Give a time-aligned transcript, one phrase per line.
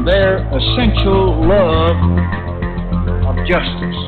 [0.00, 1.96] and their essential love
[3.28, 4.00] of justice.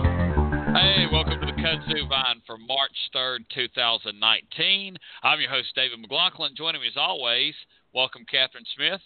[0.72, 4.96] Hey, welcome to the Kudzu Vine for March 3rd, 2019.
[5.22, 6.54] I'm your host, David McLaughlin.
[6.56, 7.52] Joining me as always,
[7.92, 9.02] welcome Catherine Smith.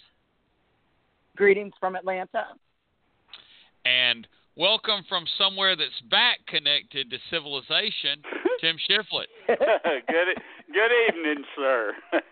[1.36, 2.54] Greetings from Atlanta.
[3.84, 8.22] And welcome from somewhere that's back connected to civilization,
[8.60, 9.26] Tim Shiflett.
[9.48, 10.28] good,
[10.72, 11.92] good evening, sir.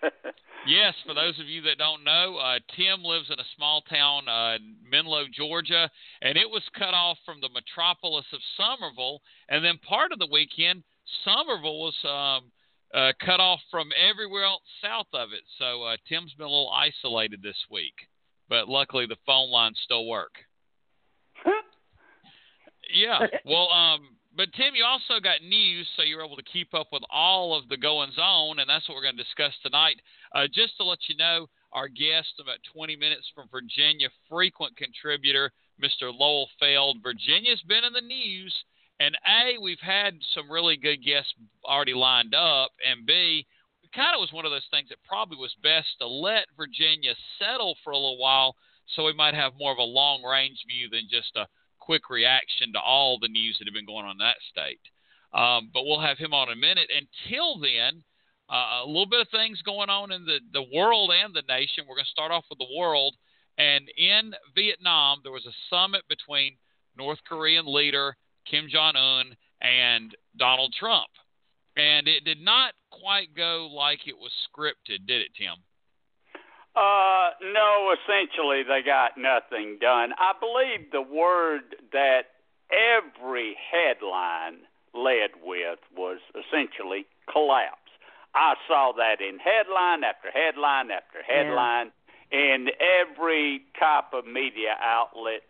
[0.67, 4.29] yes, for those of you that don't know, uh, Tim lives in a small town,
[4.29, 4.59] uh,
[4.91, 5.91] Menlo, Georgia,
[6.23, 9.21] and it was cut off from the metropolis of Summerville.
[9.49, 10.83] And then part of the weekend,
[11.25, 12.51] Summerville was um,
[12.95, 15.43] uh, cut off from everywhere else south of it.
[15.59, 17.95] So uh, Tim's been a little isolated this week,
[18.49, 20.33] but luckily the phone lines still work.
[22.95, 23.27] yeah.
[23.45, 27.03] Well, um, but Tim, you also got news, so you're able to keep up with
[27.11, 30.01] all of the goings on, and that's what we're going to discuss tonight.
[30.35, 35.51] Uh, just to let you know, our guest about 20 minutes from Virginia, frequent contributor,
[35.83, 36.13] Mr.
[36.13, 36.99] Lowell Feld.
[37.03, 38.55] Virginia's been in the news,
[39.01, 43.47] and A, we've had some really good guests already lined up, and B,
[43.83, 47.15] it kind of was one of those things that probably was best to let Virginia
[47.39, 48.55] settle for a little while
[48.95, 51.47] so we might have more of a long range view than just a
[51.85, 54.81] quick reaction to all the news that have been going on in that state.
[55.33, 56.89] Um, but we'll have him on in a minute.
[56.89, 58.03] Until then,
[58.49, 61.85] uh, a little bit of things going on in the, the world and the nation.
[61.89, 63.15] We're going to start off with the world.
[63.59, 66.57] And in Vietnam, there was a summit between
[66.97, 68.17] North Korean leader
[68.49, 71.11] Kim Jong un and Donald Trump.
[71.77, 75.57] And it did not quite go like it was scripted, did it, Tim?
[76.77, 80.13] Uh, no, essentially they got nothing done.
[80.19, 82.35] I believe the word that
[82.73, 87.79] every headline led with was essentially collapse.
[88.35, 91.93] I saw that in headline after headline after headline
[92.33, 92.55] yeah.
[92.55, 95.43] in every type of media outlet,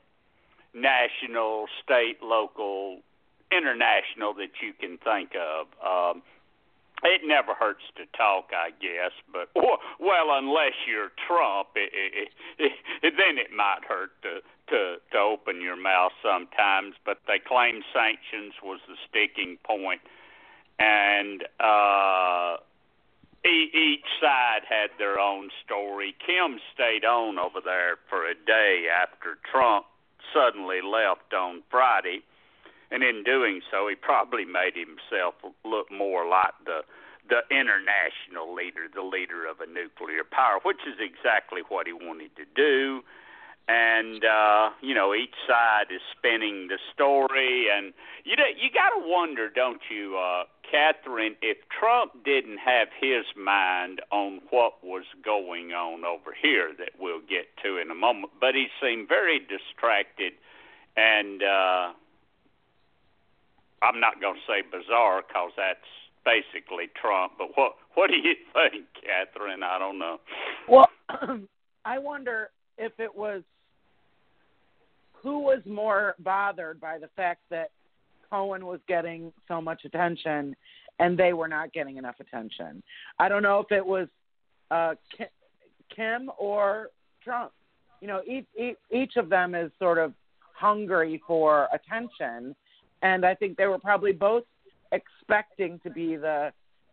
[0.75, 3.01] national, state, local,
[3.51, 5.67] international that you can think of.
[5.81, 6.23] Um,
[7.03, 12.29] it never hurts to talk, I guess, but well, unless you're Trump, it, it,
[13.03, 14.41] it, then it might hurt to
[14.71, 16.95] to to open your mouth sometimes.
[17.05, 20.01] But they claim sanctions was the sticking point,
[20.79, 22.57] and uh,
[23.45, 26.15] each side had their own story.
[26.25, 29.87] Kim stayed on over there for a day after Trump
[30.33, 32.23] suddenly left on Friday
[32.95, 35.35] and in doing so, he probably made himself
[35.65, 36.83] look more like the
[37.29, 42.31] the international leader, the leader of a nuclear power, which is exactly what he wanted
[42.37, 43.03] to do.
[43.67, 48.91] And uh, you know, each side is spinning the story, and you know, you got
[48.91, 55.05] to wonder, don't you, uh, Catherine, if Trump didn't have his mind on what was
[55.25, 59.41] going on over here, that we'll get to in a moment, but he seemed very
[59.41, 60.35] distracted
[60.97, 61.43] and.
[61.43, 61.93] uh
[63.85, 65.79] I'm not going to say bizarre because that's
[66.25, 67.35] basically Trump.
[67.39, 69.63] But what what do you think, Catherine?
[69.63, 70.19] I don't know.
[70.69, 70.89] Well,
[71.85, 73.43] I wonder if it was
[75.23, 77.71] who was more bothered by the fact that
[78.31, 80.55] Cohen was getting so much attention
[80.99, 82.83] and they were not getting enough attention.
[83.19, 84.09] I don't know if it was
[84.71, 84.95] uh,
[85.95, 86.91] Kim or
[87.23, 87.53] Trump.
[88.01, 90.13] You know, each, each of them is sort of
[90.55, 92.55] hungry for attention
[93.05, 94.45] and I think they were probably both
[94.91, 96.53] expecting to be the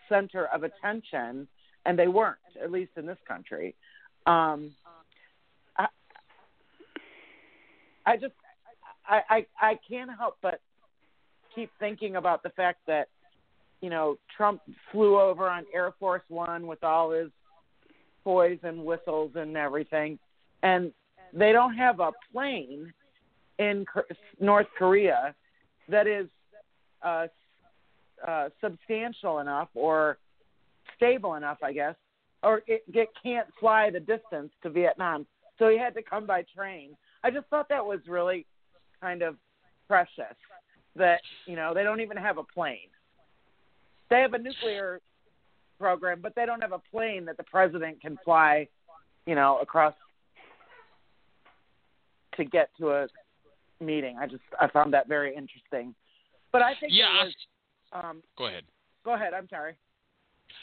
[0.09, 1.47] center of attention,
[1.85, 3.73] and they weren't, at least in this country.
[4.27, 4.71] Um,
[5.77, 5.87] I,
[8.05, 8.33] I just,
[9.07, 10.59] I, I, I can't help but
[11.55, 13.07] keep thinking about the fact that,
[13.81, 17.29] you know, Trump flew over on Air Force One with all his
[18.25, 20.19] toys and whistles and everything,
[20.61, 20.91] and
[21.33, 22.93] they don't have a plane
[23.57, 23.85] in
[24.39, 25.33] North Korea
[25.91, 26.27] that is
[27.03, 27.27] uh,
[28.27, 30.17] uh, substantial enough or
[30.95, 31.95] stable enough, I guess,
[32.43, 35.25] or it, it can't fly the distance to Vietnam.
[35.59, 36.95] So he had to come by train.
[37.23, 38.45] I just thought that was really
[38.99, 39.35] kind of
[39.87, 40.35] precious
[40.95, 42.89] that, you know, they don't even have a plane.
[44.09, 44.99] They have a nuclear
[45.79, 48.67] program, but they don't have a plane that the president can fly,
[49.25, 49.93] you know, across
[52.37, 53.07] to get to a
[53.81, 54.17] meeting.
[54.19, 55.95] I just I found that very interesting.
[56.51, 57.35] But I think Yeah, was.
[57.93, 58.63] Um, Go ahead.
[59.03, 59.33] go ahead.
[59.33, 59.75] I'm sorry.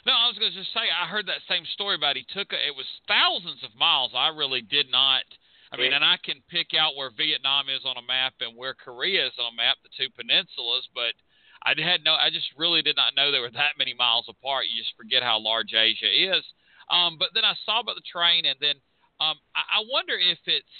[0.07, 2.53] No, I was going to just say I heard that same story about he took
[2.53, 4.13] a, it was thousands of miles.
[4.15, 5.25] I really did not.
[5.73, 8.73] I mean, and I can pick out where Vietnam is on a map and where
[8.73, 11.13] Korea is on a map, the two peninsulas, but
[11.61, 12.15] I had no.
[12.15, 14.65] I just really did not know they were that many miles apart.
[14.73, 16.45] You just forget how large Asia is.
[16.89, 18.81] Um, but then I saw about the train, and then
[19.21, 20.77] um, I, I wonder if it's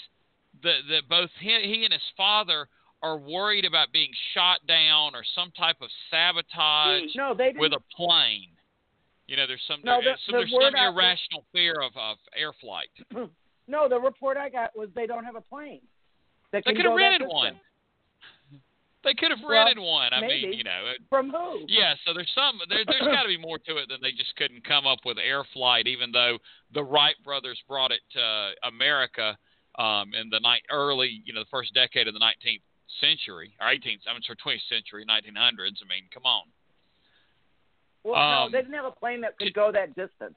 [0.63, 2.67] that that both he, he and his father
[3.01, 7.61] are worried about being shot down or some type of sabotage hmm, No, they didn't.
[7.61, 8.49] with a plane.
[9.27, 12.17] You know, there's some No, the- so the there's some I- irrational fear of, of
[12.35, 12.89] air flight.
[13.67, 15.81] no, the report I got was they don't have a plane.
[16.51, 17.59] That They could have rented one.
[19.05, 20.11] They could have Well, rented one.
[20.13, 20.47] I maybe.
[20.47, 21.61] mean, you know, it- From who?
[21.67, 21.93] yeah.
[22.05, 24.65] So there's some there, there's got to be more to it than they just couldn't
[24.67, 26.37] come up with air flight, even though
[26.73, 29.37] the Wright brothers brought it to America
[29.79, 32.61] um, in the night early, you know, the first decade of the 19th
[32.99, 35.79] century or 18th, I mean, sorry, 20th century, 1900s.
[35.79, 36.43] I mean, come on.
[38.03, 40.35] Well, Um, no, they didn't have a plane that could go that distance.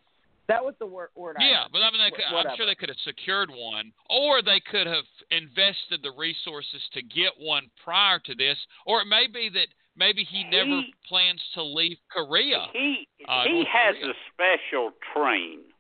[0.49, 1.11] That was the word.
[1.15, 1.73] word Yeah, heard.
[1.73, 5.05] but I mean, could, I'm sure they could have secured one, or they could have
[5.31, 10.25] invested the resources to get one prior to this, or it may be that maybe
[10.25, 12.67] he never plans to leave Korea.
[12.73, 14.11] He Uh, he has Korea.
[14.11, 15.72] a special train.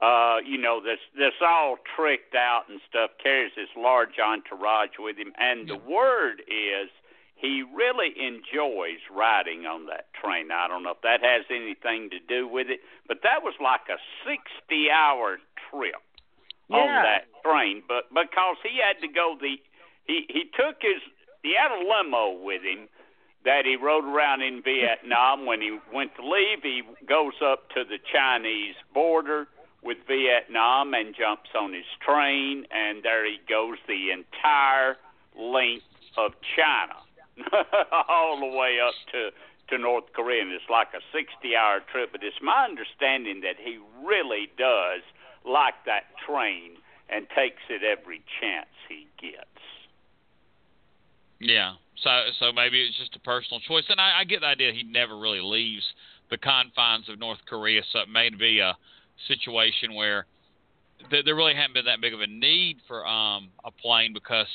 [0.00, 3.10] Uh, you know, that's that's all tricked out and stuff.
[3.22, 6.88] Carries this large entourage with him, and the word is
[7.36, 10.48] he really enjoys riding on that train.
[10.50, 13.92] I don't know if that has anything to do with it, but that was like
[13.92, 15.36] a sixty-hour
[15.68, 16.00] trip
[16.70, 17.82] on that train.
[17.86, 19.60] But because he had to go the
[20.06, 21.04] he he took his
[21.42, 22.88] he had a limo with him
[23.44, 25.44] that he rode around in Vietnam.
[25.44, 29.48] When he went to leave, he goes up to the Chinese border
[29.82, 34.96] with Vietnam and jumps on his train, and there he goes the entire
[35.38, 35.84] length
[36.16, 37.00] of China,
[38.08, 39.30] all the way up to
[39.70, 40.42] to North Korea.
[40.42, 42.10] And it's like a 60-hour trip.
[42.12, 45.02] But it's my understanding that he really does
[45.46, 46.76] like that train
[47.08, 49.46] and takes it every chance he gets.
[51.40, 54.72] Yeah, so so maybe it's just a personal choice, and I, I get the idea
[54.72, 55.84] he never really leaves
[56.28, 58.76] the confines of North Korea, so it may be a
[59.28, 60.26] situation where
[61.10, 64.48] th- there really hadn't been that big of a need for um a plane because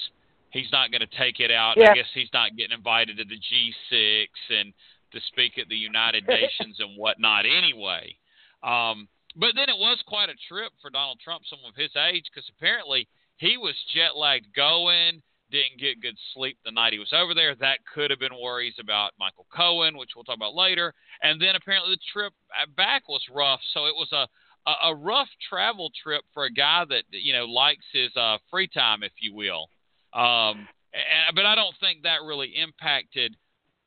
[0.51, 1.75] he's not going to take it out.
[1.77, 1.91] Yeah.
[1.91, 4.73] I guess he's not getting invited to the G6 and
[5.11, 8.15] to speak at the United Nations and whatnot anyway.
[8.63, 12.23] Um, but then it was quite a trip for Donald Trump, someone of his age,
[12.33, 15.21] because apparently he was jet lagged going,
[15.51, 17.53] didn't get good sleep the night he was over there.
[17.55, 20.93] That could have been worries about Michael Cohen, which we'll talk about later.
[21.21, 22.33] And then apparently the trip
[22.75, 24.27] back was rough, so it was a
[24.67, 28.67] a, a rough travel trip for a guy that you know likes his uh, free
[28.67, 29.69] time, if you will.
[30.13, 33.35] Um, and, but I don't think that really impacted,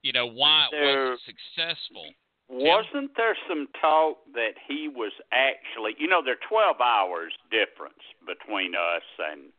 [0.03, 2.07] you know, why it There- wasn't successful.
[2.51, 8.01] Wasn't there some talk that he was actually, you know, there are 12 hours difference
[8.25, 9.53] between us and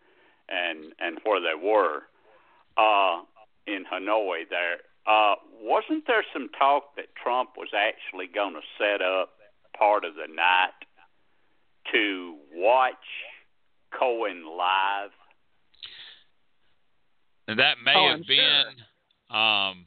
[0.50, 2.01] and and where they were
[2.77, 3.21] uh,
[3.68, 4.50] in Hanoi.
[4.50, 9.38] There uh, wasn't there some talk that Trump was actually going to set up
[9.77, 10.74] part of the night
[11.91, 12.95] to watch
[13.97, 15.12] Cohen live.
[17.47, 18.66] And that may Oh, have I'm been,
[19.35, 19.85] um,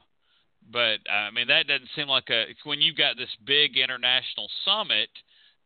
[0.70, 5.08] but I mean that doesn't seem like a when you've got this big international summit.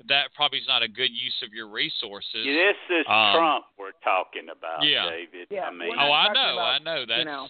[0.08, 2.44] That probably is not a good use of your resources.
[2.44, 5.08] This is Um, Trump we're talking about, yeah.
[5.08, 5.48] David.
[5.50, 7.06] Yeah, I mean, Oh, I know, about, I know.
[7.06, 7.48] That's you know,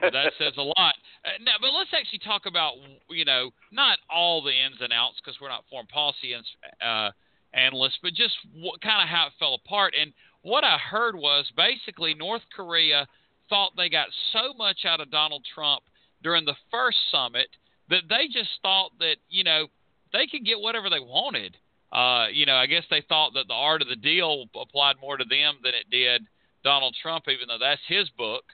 [0.00, 0.94] that says a lot.
[1.24, 2.74] Uh, now, but let's actually talk about
[3.10, 7.10] you know not all the ins and outs because we're not foreign policy ins- uh,
[7.54, 9.94] analysts, but just what kind of how it fell apart.
[10.00, 13.06] And what I heard was basically North Korea
[13.48, 15.82] thought they got so much out of Donald Trump
[16.22, 17.48] during the first summit
[17.90, 19.66] that they just thought that you know
[20.12, 21.56] they could get whatever they wanted.
[21.92, 25.18] Uh, you know, I guess they thought that the art of the deal applied more
[25.18, 26.22] to them than it did
[26.64, 28.44] Donald Trump, even though that's his book.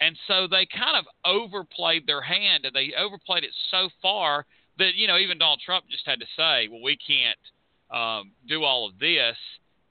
[0.00, 4.46] And so they kind of overplayed their hand, and they overplayed it so far
[4.78, 7.38] that you know even Donald Trump just had to say, "Well, we can't
[7.90, 9.36] um, do all of this,"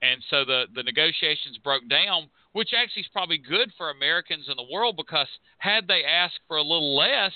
[0.01, 4.55] and so the the negotiations broke down, which actually is probably good for Americans in
[4.57, 5.27] the world because
[5.57, 7.33] had they asked for a little less,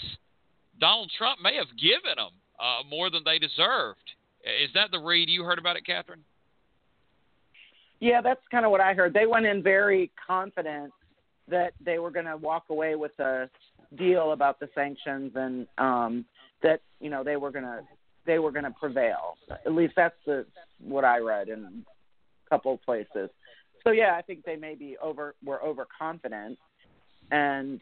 [0.80, 4.04] Donald Trump may have given them uh, more than they deserved.
[4.44, 6.24] Is that the read you heard about it, Catherine?
[8.00, 9.14] Yeah, that's kind of what I heard.
[9.14, 10.92] They went in very confident
[11.48, 13.50] that they were going to walk away with a
[13.98, 16.24] deal about the sanctions and um
[16.64, 17.82] that you know they were going to
[18.26, 19.38] they were going to prevail.
[19.50, 20.46] At least that's the
[20.80, 21.84] what I read in
[22.46, 23.30] a couple places.
[23.84, 26.58] So yeah, I think they maybe over were overconfident.
[27.32, 27.80] and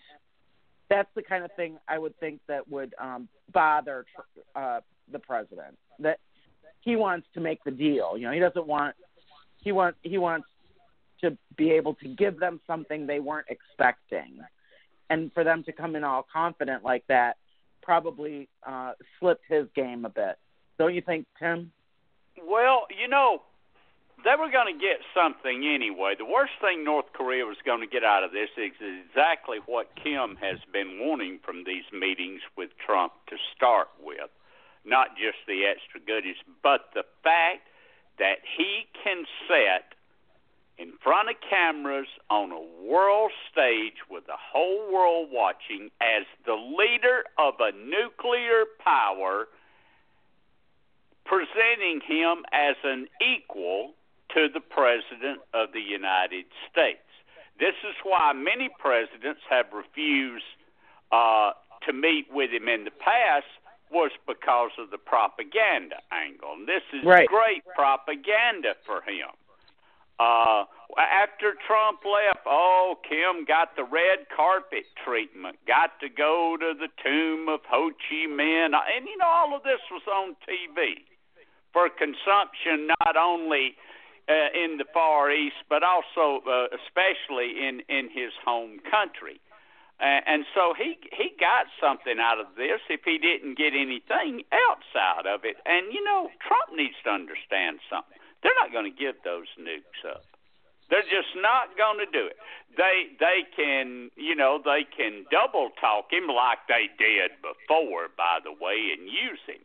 [0.89, 4.05] that's the kind of thing I would think that would um, bother
[4.55, 4.79] uh,
[5.11, 5.77] the president.
[5.99, 6.19] That
[6.81, 8.17] he wants to make the deal.
[8.17, 8.95] You know, he doesn't want
[9.61, 10.47] he want he wants
[11.21, 14.39] to be able to give them something they weren't expecting,
[15.09, 17.37] and for them to come in all confident like that
[17.89, 20.37] probably uh, slipped his game a bit.
[20.77, 21.71] Don't you think, Tim?
[22.37, 23.41] Well, you know,
[24.23, 26.13] they were going to get something anyway.
[26.13, 29.89] The worst thing North Korea was going to get out of this is exactly what
[29.97, 34.29] Kim has been wanting from these meetings with Trump to start with.
[34.85, 37.65] Not just the extra goodies, but the fact
[38.19, 39.97] that he can set
[40.79, 46.55] in front of cameras on a world stage with the whole world watching as the
[46.55, 49.47] leader of a nuclear power,
[51.25, 53.91] presenting him as an equal
[54.33, 57.03] to the President of the United States.
[57.59, 60.47] This is why many presidents have refused
[61.11, 61.51] uh,
[61.85, 63.51] to meet with him in the past
[63.91, 66.53] was because of the propaganda angle.
[66.53, 67.27] And this is right.
[67.27, 69.33] great propaganda for him.
[70.19, 70.65] Uh,
[70.99, 76.89] after Trump left, oh, Kim got the red carpet treatment, got to go to the
[77.01, 78.75] tomb of Ho Chi Minh.
[78.75, 81.07] And, you know, all of this was on TV
[81.71, 83.75] for consumption not only
[84.27, 89.39] uh, in the Far East, but also, uh, especially in, in his home country.
[89.99, 94.47] Uh, and so he he got something out of this if he didn't get anything
[94.47, 95.57] outside of it.
[95.65, 98.18] And you know, Trump needs to understand something.
[98.43, 100.23] They're not going to give those nukes up.
[100.89, 102.37] They're just not going to do it.
[102.75, 108.39] They they can you know they can double talk him like they did before, by
[108.43, 109.61] the way, and use him.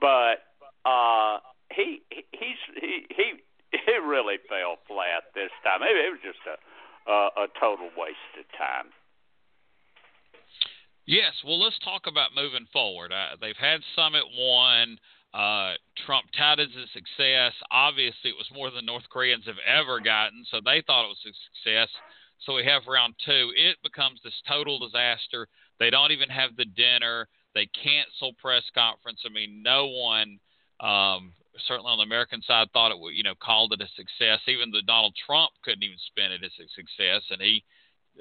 [0.00, 0.42] But
[0.82, 1.38] uh,
[1.70, 3.38] he he's he he
[3.70, 5.86] he really fell flat this time.
[5.86, 6.58] Maybe it was just a
[7.06, 8.90] a, a total waste of time.
[11.06, 13.12] Yes, well, let's talk about moving forward.
[13.12, 14.98] Uh, they've had Summit One.
[15.34, 15.74] Uh,
[16.06, 17.52] Trump touted as a success.
[17.70, 21.24] Obviously, it was more than North Koreans have ever gotten, so they thought it was
[21.26, 21.88] a success.
[22.46, 23.52] So we have round two.
[23.54, 25.46] It becomes this total disaster.
[25.78, 27.28] They don't even have the dinner.
[27.54, 29.20] They cancel press conference.
[29.26, 30.38] I mean, no one,
[30.80, 31.32] um,
[31.66, 34.40] certainly on the American side, thought it would, you know, called it a success.
[34.46, 37.64] Even the Donald Trump couldn't even spin it as a success, and he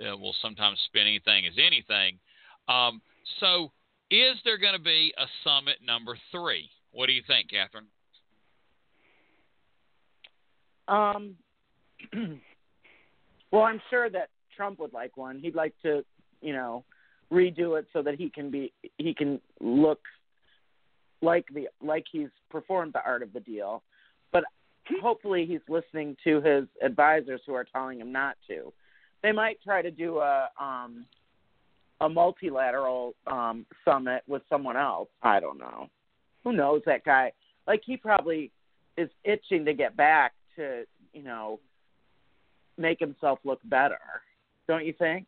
[0.03, 2.19] uh, will sometimes spin anything as anything.
[2.67, 3.01] Um,
[3.39, 3.71] so,
[4.11, 6.69] is there going to be a summit number three?
[6.91, 7.87] What do you think, Catherine?
[10.87, 11.35] Um,
[13.51, 15.39] well, I'm sure that Trump would like one.
[15.39, 16.03] He'd like to,
[16.41, 16.83] you know,
[17.31, 19.99] redo it so that he can be he can look
[21.21, 23.83] like the like he's performed the art of the deal.
[24.31, 24.45] But
[25.01, 28.73] hopefully he's listening to his advisors who are telling him not to.
[29.21, 31.05] They might try to do a um
[32.01, 35.09] a multilateral um summit with someone else.
[35.21, 35.87] I don't know
[36.43, 37.31] who knows that guy?
[37.67, 38.51] Like he probably
[38.97, 41.59] is itching to get back to, you know,
[42.77, 43.99] make himself look better.
[44.67, 45.27] Don't you think?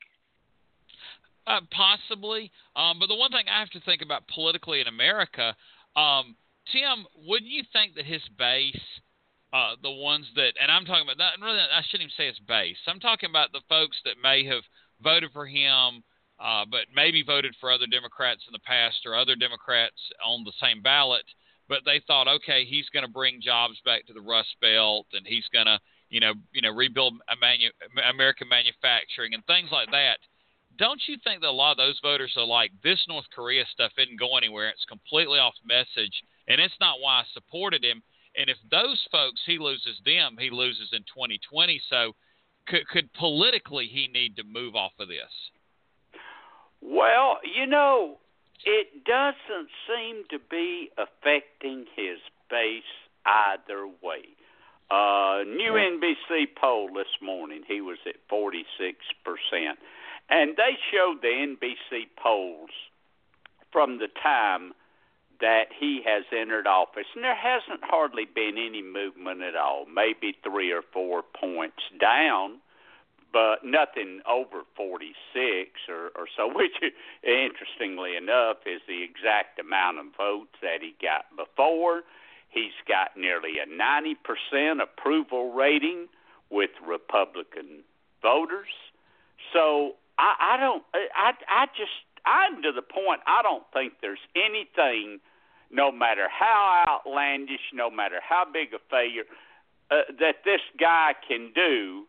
[1.47, 5.55] Uh, possibly, um, but the one thing I have to think about politically in America,
[5.95, 6.35] um,
[6.71, 8.79] Tim, wouldn't you think that his base,
[9.51, 12.77] uh, the ones that, and I'm talking about that, I shouldn't even say his base.
[12.87, 14.61] I'm talking about the folks that may have
[15.03, 16.03] voted for him
[16.41, 20.53] uh, but maybe voted for other Democrats in the past or other Democrats on the
[20.59, 21.25] same ballot.
[21.69, 25.25] But they thought, okay, he's going to bring jobs back to the Rust Belt, and
[25.25, 25.79] he's going to,
[26.09, 27.71] you know, you know, rebuild manu-
[28.09, 30.17] American manufacturing and things like that.
[30.77, 33.91] Don't you think that a lot of those voters are like, this North Korea stuff
[33.97, 34.69] isn't going anywhere?
[34.69, 38.01] It's completely off message, and it's not why I supported him.
[38.35, 41.81] And if those folks he loses them, he loses in 2020.
[41.89, 42.13] So,
[42.67, 45.31] could, could politically he need to move off of this?
[46.81, 48.17] Well, you know,
[48.65, 52.19] it doesn't seem to be affecting his
[52.49, 52.83] base
[53.25, 54.25] either way.
[54.89, 58.95] Uh, new NBC poll this morning, he was at 46%.
[60.29, 62.69] And they showed the NBC polls
[63.71, 64.73] from the time
[65.39, 70.35] that he has entered office, and there hasn't hardly been any movement at all, maybe
[70.43, 72.59] three or four points down
[73.31, 75.15] but nothing over 46
[75.89, 76.75] or, or so, which,
[77.23, 82.01] interestingly enough, is the exact amount of votes that he got before.
[82.49, 86.07] He's got nearly a 90% approval rating
[86.49, 87.83] with Republican
[88.21, 88.67] voters.
[89.53, 91.95] So I, I don't, I, I just,
[92.25, 93.21] I'm to the point.
[93.25, 95.19] I don't think there's anything,
[95.71, 99.23] no matter how outlandish, no matter how big a failure,
[99.89, 102.05] uh, that this guy can do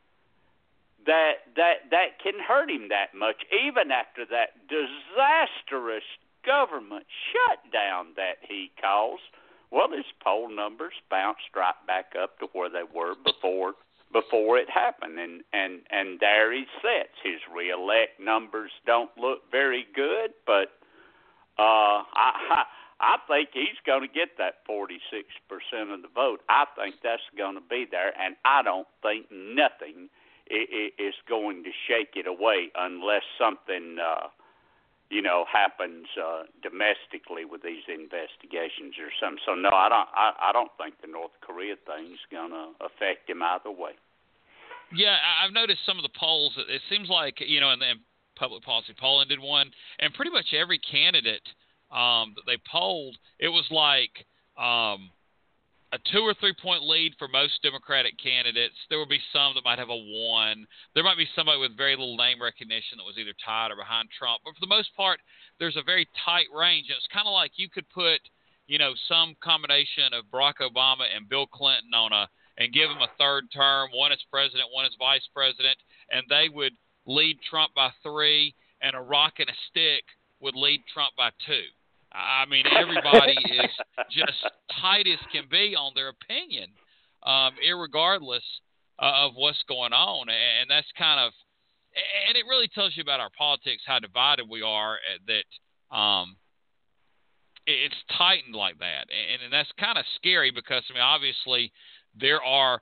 [1.06, 6.04] that that that can hurt him that much, even after that disastrous
[6.44, 9.22] government shutdown that he caused.
[9.70, 13.74] Well, his poll numbers bounced right back up to where they were before
[14.12, 17.16] before it happened, and and and there he sits.
[17.22, 20.76] His reelect numbers don't look very good, but
[21.58, 22.64] uh, I.
[23.02, 24.86] I think he's going to get that 46%
[25.92, 26.38] of the vote.
[26.48, 30.08] I think that's going to be there, and I don't think nothing
[30.50, 34.28] is going to shake it away unless something, uh,
[35.10, 39.42] you know, happens uh, domestically with these investigations or something.
[39.46, 40.08] So no, I don't.
[40.14, 43.92] I, I don't think the North Korea thing's going to affect him either way.
[44.94, 46.52] Yeah, I've noticed some of the polls.
[46.68, 48.00] It seems like you know, and then
[48.36, 49.70] public policy polling did one,
[50.00, 51.46] and pretty much every candidate
[51.90, 55.10] um, that they polled, it was like um,
[55.92, 58.74] a two or three point lead for most Democratic candidates.
[58.88, 60.66] There would be some that might have a one.
[60.94, 64.08] There might be somebody with very little name recognition that was either tied or behind
[64.16, 64.40] Trump.
[64.44, 65.20] But for the most part,
[65.60, 66.88] there's a very tight range.
[66.88, 68.20] And it's kind of like you could put,
[68.66, 73.00] you know, some combination of Barack Obama and Bill Clinton on a and give them
[73.00, 75.76] a third term, one as president, one as vice president,
[76.10, 76.72] and they would
[77.06, 80.04] lead Trump by three, and a rock and a stick
[80.40, 81.64] would lead Trump by two.
[82.14, 83.70] I mean, everybody is
[84.10, 84.46] just
[84.80, 86.68] tight as can be on their opinion,
[87.22, 88.44] um, regardless
[88.98, 91.32] uh, of what's going on, and that's kind of,
[92.28, 94.94] and it really tells you about our politics, how divided we are.
[94.94, 96.36] Uh, that um,
[97.66, 101.72] it's tightened like that, and, and that's kind of scary because I mean, obviously,
[102.18, 102.80] there are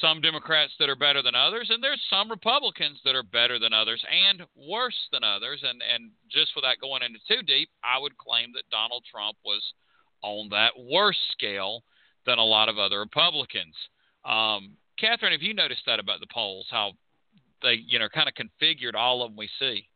[0.00, 3.72] some Democrats that are better than others, and there's some Republicans that are better than
[3.72, 5.62] others and worse than others.
[5.62, 9.62] And and just without going into too deep, I would claim that Donald Trump was
[10.22, 11.82] on that worse scale
[12.26, 13.74] than a lot of other Republicans.
[14.24, 16.66] Um, Catherine, have you noticed that about the polls?
[16.70, 16.92] How
[17.62, 19.86] they you know kind of configured all of them we see?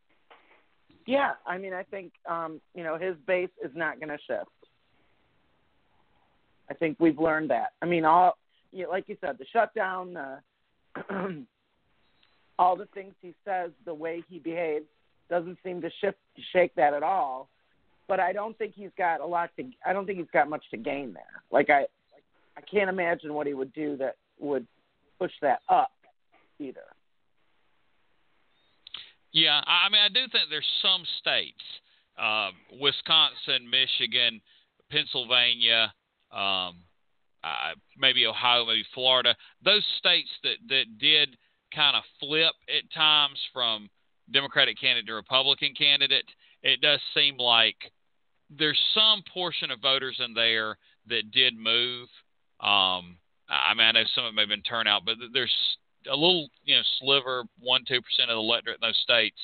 [1.07, 4.49] Yeah, I mean, I think um, you know his base is not going to shift.
[6.71, 7.73] I think we've learned that.
[7.83, 8.39] I mean, all
[8.75, 10.39] you know, like you said, the shutdown, uh,
[12.59, 14.87] all the things he says, the way he behaves,
[15.31, 16.19] doesn't seem to shift
[16.53, 17.49] shake that at all.
[18.09, 19.65] But I don't think he's got a lot to.
[19.87, 21.43] I don't think he's got much to gain there.
[21.51, 21.87] Like I,
[22.57, 24.67] I can't imagine what he would do that would
[25.19, 25.93] push that up
[26.59, 26.83] either.
[29.33, 31.63] Yeah, I mean, I do think there's some states,
[32.19, 34.41] uh, Wisconsin, Michigan,
[34.91, 35.93] Pennsylvania,
[36.31, 36.77] um,
[37.45, 41.37] uh, maybe Ohio, maybe Florida, those states that that did
[41.75, 43.91] kind of flip at times from
[44.33, 46.25] Democratic candidate to Republican candidate,
[46.63, 47.77] it does seem like
[48.49, 50.79] there's some portion of voters in there
[51.09, 52.09] that did move.
[52.61, 55.55] Um, I mean, I know some of may have been turnout, but there's
[56.11, 59.39] a little, you know, sliver, one, two percent of the electorate in those states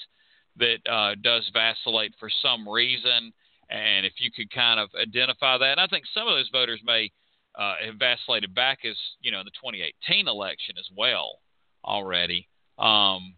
[0.56, 3.32] that uh, does vacillate for some reason.
[3.68, 7.10] And if you could kind of identify that, I think some of those voters may
[7.56, 11.38] uh, have vacillated back as you know the 2018 election as well
[11.84, 12.48] already.
[12.78, 13.34] Um,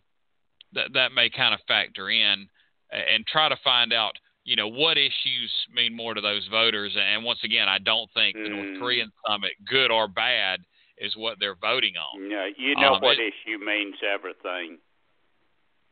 [0.74, 2.48] that that may kind of factor in
[2.90, 4.12] and try to find out
[4.44, 6.96] you know what issues mean more to those voters.
[6.96, 8.44] And once again, I don't think mm.
[8.44, 8.78] the North mm.
[8.80, 10.60] Korean summit, good or bad,
[10.98, 12.28] is what they're voting on.
[12.28, 14.78] No, you know um, what it, issue means everything.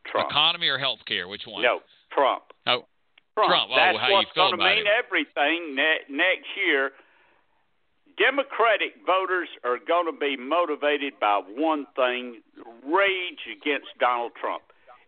[0.06, 0.30] Trump.
[0.30, 1.28] Economy or health care?
[1.28, 1.62] Which one?
[1.62, 1.80] No,
[2.12, 2.42] Trump.
[2.66, 2.84] Oh,
[3.34, 3.50] Trump.
[3.50, 3.70] Trump.
[3.70, 6.92] Oh, That's how what's you feel going to mean everything ne- next year
[8.20, 12.42] Democratic voters are going to be motivated by one thing
[12.84, 14.62] rage against Donald Trump.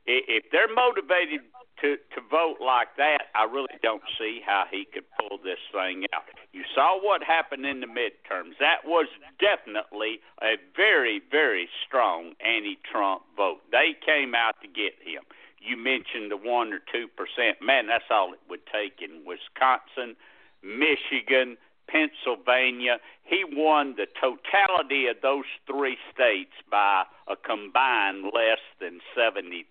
[0.07, 1.45] If they're motivated
[1.83, 6.07] to, to vote like that, I really don't see how he could pull this thing
[6.15, 6.25] out.
[6.53, 8.57] You saw what happened in the midterms.
[8.59, 13.61] That was definitely a very, very strong anti Trump vote.
[13.71, 15.23] They came out to get him.
[15.61, 17.61] You mentioned the 1% or 2%.
[17.61, 20.17] Man, that's all it would take in Wisconsin,
[20.63, 21.59] Michigan,
[21.93, 22.99] Pennsylvania.
[23.25, 29.69] He won the totality of those three states by a combined less than 70,000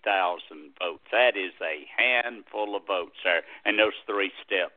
[0.79, 1.03] votes.
[1.11, 3.41] That is a handful of votes there.
[3.65, 4.71] And those three step,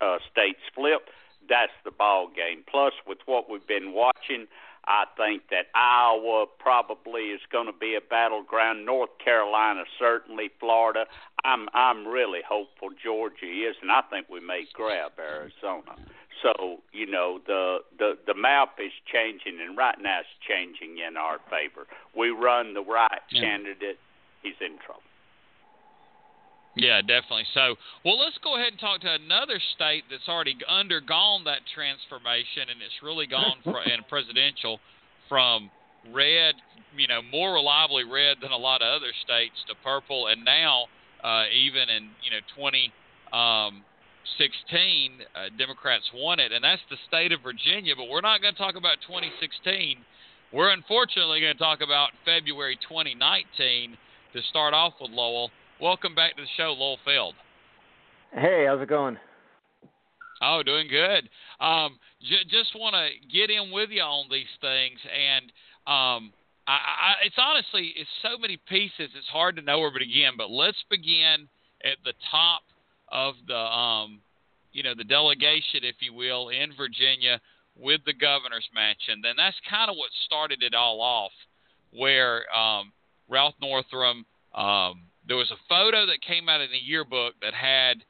[0.00, 1.10] uh, states flip.
[1.48, 2.64] That's the ball game.
[2.68, 4.48] Plus, with what we've been watching,
[4.88, 8.86] I think that Iowa probably is going to be a battleground.
[8.86, 10.50] North Carolina, certainly.
[10.58, 11.04] Florida.
[11.44, 15.94] I'm I'm really hopeful Georgia is, and I think we may grab Arizona.
[16.42, 21.16] So you know the the the map is changing, and right now it's changing in
[21.16, 21.86] our favor.
[22.16, 23.42] We run the right yeah.
[23.42, 23.98] candidate,
[24.42, 25.02] he's in trouble.
[26.76, 27.46] Yeah, definitely.
[27.54, 27.74] So,
[28.04, 32.78] well, let's go ahead and talk to another state that's already undergone that transformation, and
[32.78, 34.78] it's really gone for, in presidential
[35.28, 35.70] from
[36.14, 36.54] red,
[36.96, 40.86] you know, more reliably red than a lot of other states to purple, and now
[41.24, 42.92] uh, even in you know twenty.
[43.32, 43.82] um,
[45.34, 47.94] uh, Democrats won it, and that's the state of Virginia.
[47.96, 49.98] But we're not going to talk about 2016.
[50.52, 53.96] We're unfortunately going to talk about February 2019
[54.32, 55.50] to start off with Lowell.
[55.80, 57.34] Welcome back to the show, Lowell Feld.
[58.32, 59.16] Hey, how's it going?
[60.42, 61.28] Oh, doing good.
[61.60, 65.46] Um, j- just want to get in with you on these things, and
[65.86, 66.32] um,
[66.68, 69.10] I, I, it's honestly it's so many pieces.
[69.16, 70.32] It's hard to know where to begin.
[70.36, 71.48] But let's begin
[71.82, 72.62] at the top
[73.10, 74.20] of the um,
[74.72, 77.40] you know the delegation, if you will, in Virginia
[77.76, 79.20] with the governor's mansion.
[79.22, 81.32] Then that's kind of what started it all off,
[81.92, 82.92] where um,
[83.28, 84.24] Ralph Northam.
[84.54, 88.02] Um, there was a photo that came out in the yearbook that had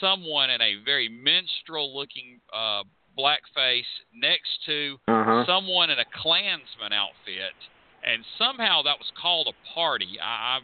[0.00, 2.82] someone in a very minstrel looking uh,
[3.18, 5.44] blackface next to uh-huh.
[5.46, 7.56] someone in a Klansman outfit,
[8.02, 10.18] and somehow that was called a party.
[10.22, 10.60] I, I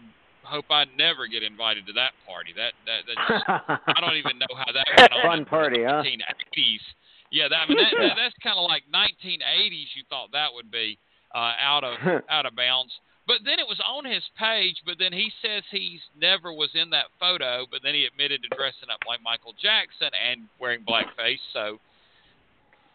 [0.48, 2.56] hope I never get invited to that party.
[2.56, 3.44] That that, that just,
[3.96, 5.22] I don't even know how that went on.
[5.22, 6.02] Fun party, huh?
[6.02, 6.84] 1980s.
[7.30, 9.92] Yeah, that, I mean that, that that's kind of like 1980s.
[9.92, 10.98] You thought that would be
[11.34, 11.96] uh, out of
[12.30, 12.92] out of bounds.
[13.28, 16.88] But then it was on his page, but then he says he's never was in
[16.96, 21.44] that photo, but then he admitted to dressing up like Michael Jackson and wearing blackface.
[21.52, 21.76] So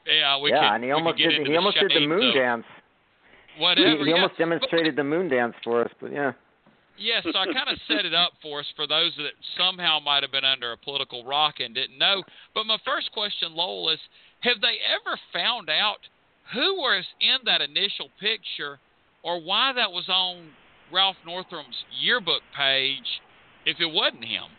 [0.09, 2.65] yeah, we yeah, could, and he almost did he almost did the moon of, dance.
[3.59, 3.89] Whatever.
[3.89, 4.15] He, he yeah.
[4.15, 6.33] almost demonstrated but, the moon dance for us, but yeah.
[6.97, 9.99] Yes, yeah, so I kind of set it up for us for those that somehow
[9.99, 12.23] might have been under a political rock and didn't know.
[12.53, 13.99] But my first question, Lowell, is
[14.41, 15.99] have they ever found out
[16.53, 18.79] who was in that initial picture
[19.23, 20.49] or why that was on
[20.91, 23.21] Ralph Northam's yearbook page
[23.65, 24.49] if it wasn't him.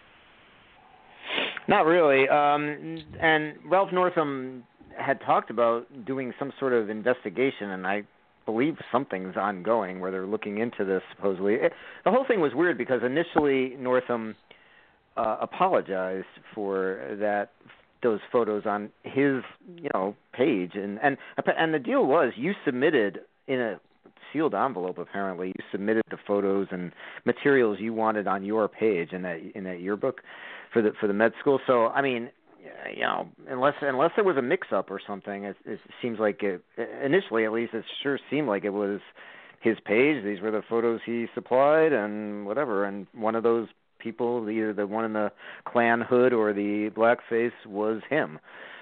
[1.69, 2.29] Not really.
[2.29, 4.65] Um, and Ralph Northam
[4.99, 8.03] had talked about doing some sort of investigation, and I
[8.45, 11.55] believe something's ongoing where they're looking into this supposedly.
[11.55, 11.73] It,
[12.05, 14.37] the whole thing was weird because initially Northam
[15.17, 17.51] uh, apologized for that
[18.03, 19.43] those photos on his
[19.77, 20.73] you know page.
[20.75, 21.17] And and
[21.59, 23.81] and the deal was you submitted in a
[24.33, 25.49] sealed envelope apparently.
[25.49, 26.93] You submitted the photos and
[27.25, 30.21] materials you wanted on your page in that in that yearbook
[30.73, 31.61] for the for the med school.
[31.67, 32.31] So i mean
[32.95, 36.43] you know unless unless there was a mix up or something it, it seems like
[36.43, 36.63] it
[37.05, 39.01] initially at least it sure seemed like it was
[39.65, 40.23] his page.
[40.23, 42.85] These were the photos he supplied and whatever.
[42.85, 45.33] And one of those people either the one in the
[45.65, 48.39] Klan hood or the blackface was him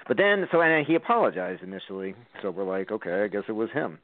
[0.07, 2.15] but then, so and he apologized initially.
[2.41, 3.99] So we're like, okay, I guess it was him.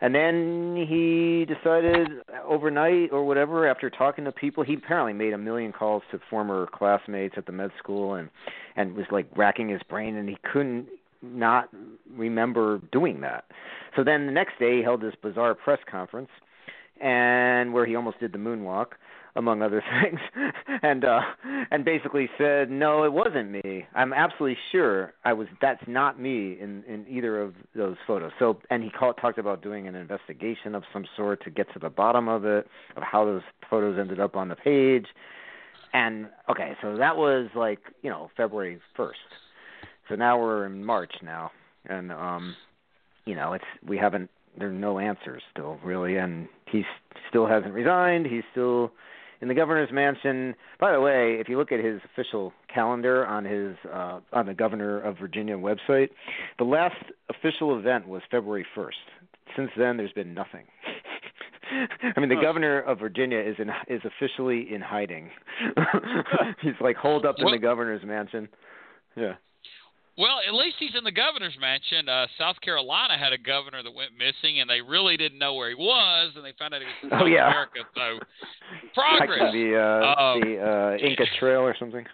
[0.00, 2.08] And then he decided
[2.44, 6.66] overnight or whatever, after talking to people, he apparently made a million calls to former
[6.72, 8.28] classmates at the med school and
[8.76, 10.86] and was like racking his brain, and he couldn't
[11.22, 11.68] not
[12.16, 13.44] remember doing that.
[13.96, 16.30] So then the next day, he held this bizarre press conference,
[17.00, 18.88] and where he almost did the moonwalk
[19.36, 20.20] among other things,
[20.82, 21.20] and uh,
[21.70, 23.86] and basically said, "No, it wasn't me.
[23.94, 25.48] I'm absolutely sure I was.
[25.60, 29.62] That's not me in in either of those photos." So, and he called, talked about
[29.62, 32.66] doing an investigation of some sort to get to the bottom of it,
[32.96, 35.06] of how those photos ended up on the page.
[35.92, 39.18] And okay, so that was like you know February first.
[40.08, 41.50] So now we're in March now,
[41.86, 42.56] and um,
[43.24, 46.82] you know it's we haven't there are no answers still really, and he
[47.28, 48.26] still hasn't resigned.
[48.26, 48.92] He's still
[49.44, 50.54] in the governor's mansion.
[50.80, 54.54] By the way, if you look at his official calendar on his uh, on the
[54.54, 56.08] governor of Virginia website,
[56.58, 56.96] the last
[57.28, 58.88] official event was February 1st.
[59.54, 60.64] Since then, there's been nothing.
[62.16, 65.30] I mean, the governor of Virginia is in is officially in hiding.
[66.62, 68.48] He's like holed up in the governor's mansion.
[69.14, 69.34] Yeah.
[70.16, 72.08] Well, at least he's in the governor's mansion.
[72.08, 75.68] Uh, South Carolina had a governor that went missing, and they really didn't know where
[75.68, 77.50] he was, and they found out he was in oh, yeah.
[77.50, 77.80] America.
[77.94, 78.18] So
[78.94, 79.40] progress.
[79.40, 82.06] Like the uh, um, the uh, Inca Trail or something.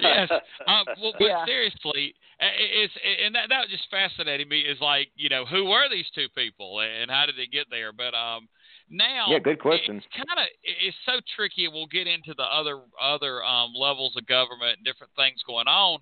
[0.00, 0.30] yes.
[0.66, 1.44] Um, well, but yeah.
[1.44, 2.94] seriously, it's
[3.26, 4.60] and that that just fascinated me.
[4.60, 7.92] Is like you know who were these two people and how did they get there?
[7.92, 8.48] But um,
[8.88, 9.96] now yeah, good question.
[9.96, 11.68] It's kind of it's so tricky.
[11.68, 15.98] We'll get into the other other um, levels of government and different things going on.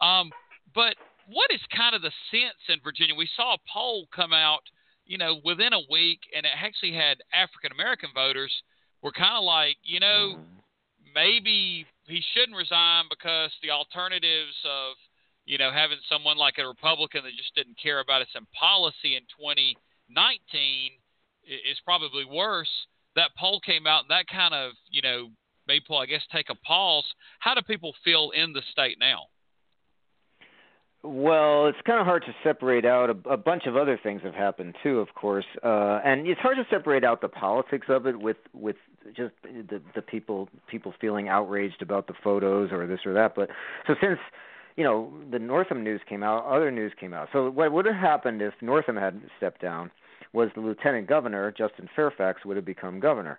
[0.00, 0.30] Um,
[0.76, 0.94] but
[1.26, 3.16] what is kind of the sense in Virginia?
[3.16, 4.60] We saw a poll come out,
[5.06, 8.52] you know, within a week, and it actually had African American voters
[9.02, 10.38] were kind of like, you know,
[11.14, 14.94] maybe he shouldn't resign because the alternatives of,
[15.46, 19.16] you know, having someone like a Republican that just didn't care about us in policy
[19.16, 20.92] in 2019
[21.46, 22.70] is probably worse.
[23.16, 25.30] That poll came out, and that kind of, you know,
[25.66, 27.06] made people, I guess, take a pause.
[27.40, 29.26] How do people feel in the state now?
[31.08, 33.10] Well, it's kind of hard to separate out.
[33.10, 36.56] A, a bunch of other things have happened too, of course, uh, and it's hard
[36.56, 38.74] to separate out the politics of it with with
[39.16, 43.36] just the the people people feeling outraged about the photos or this or that.
[43.36, 43.50] But
[43.86, 44.18] so since
[44.74, 47.28] you know the Northam news came out, other news came out.
[47.32, 49.92] So what would have happened if Northam had stepped down
[50.32, 53.38] was the lieutenant governor Justin Fairfax would have become governor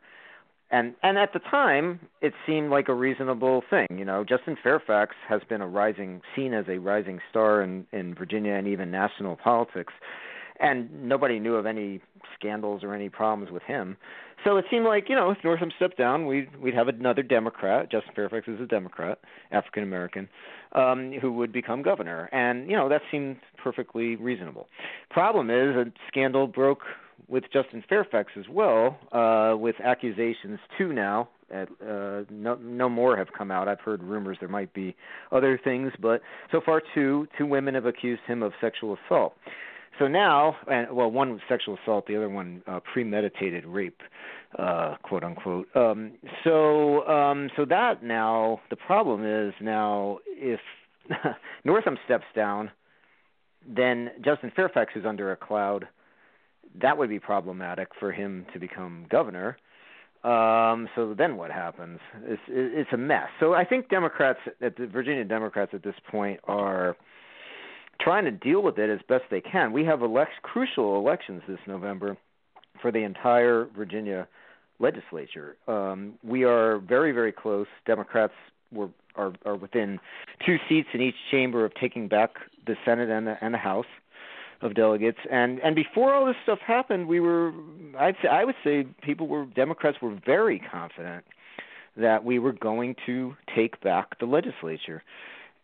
[0.71, 4.23] and and at the time it seemed like a reasonable thing you know.
[4.23, 8.67] Justin fairfax has been a rising seen as a rising star in in virginia and
[8.67, 9.93] even national politics
[10.59, 12.01] and nobody knew of any
[12.37, 13.95] scandals or any problems with him.
[14.43, 17.91] So it seemed like you know if northam stepped down we'd we'd have another democrat
[17.91, 19.19] justin fairfax is a democrat
[19.51, 20.29] african american
[20.73, 22.29] um who would become governor.
[22.31, 24.67] And you know that seemed perfectly reasonable.
[25.09, 26.81] Problem is a scandal broke
[27.27, 31.29] with Justin Fairfax as well, uh, with accusations two now.
[31.49, 33.69] At, uh, no, no more have come out.
[33.69, 34.95] I've heard rumors there might be
[35.31, 39.33] other things, but so far two two women have accused him of sexual assault.
[39.99, 44.01] So now, and well, one was sexual assault, the other one uh, premeditated rape,
[44.59, 45.67] uh, quote unquote.
[45.75, 50.59] Um, so, um, so that now the problem is now if
[51.63, 52.71] Northam steps down,
[53.67, 55.87] then Justin Fairfax is under a cloud
[56.81, 59.57] that would be problematic for him to become governor.
[60.23, 61.99] Um, so then what happens?
[62.23, 63.27] It's it's a mess.
[63.39, 66.97] So I think Democrats at the Virginia Democrats at this point are
[68.01, 69.71] trying to deal with it as best they can.
[69.71, 72.17] We have elect crucial elections this November
[72.81, 74.27] for the entire Virginia
[74.79, 75.55] legislature.
[75.67, 77.67] Um, we are very very close.
[77.85, 78.33] Democrats
[78.71, 79.99] were are are within
[80.45, 82.31] two seats in each chamber of taking back
[82.65, 83.85] the Senate and the, and the House
[84.61, 85.19] of delegates.
[85.31, 87.51] And and before all this stuff happened we were
[87.99, 91.23] i'd say i would say people were democrats were very confident
[91.95, 95.03] that we were going to take back the legislature.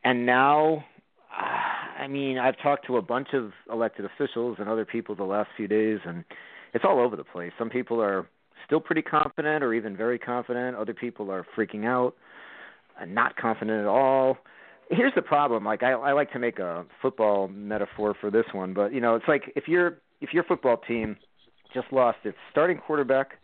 [0.03, 0.83] And now
[1.31, 5.23] uh, i mean i've talked to a bunch of elected officials and other people the
[5.23, 6.23] last few days and
[6.73, 7.51] it's all over the place.
[7.59, 8.27] Some people are
[8.65, 10.75] still pretty confident or even very confident.
[10.75, 12.15] Other people are freaking out
[13.07, 14.37] not confident at all
[14.89, 15.63] here's the problem.
[15.65, 19.15] Like I, I like to make a football metaphor for this one, but you know,
[19.15, 21.17] it's like if your if your football team
[21.73, 23.39] just lost its starting quarterback,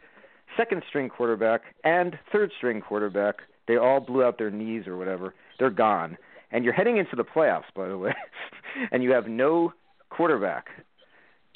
[0.56, 3.36] second string quarterback, and third string quarterback,
[3.68, 5.34] they all blew out their knees or whatever.
[5.58, 6.18] They're gone,
[6.52, 8.14] and you're heading into the playoffs, by the way,
[8.92, 9.74] and you have no
[10.10, 10.68] quarterback.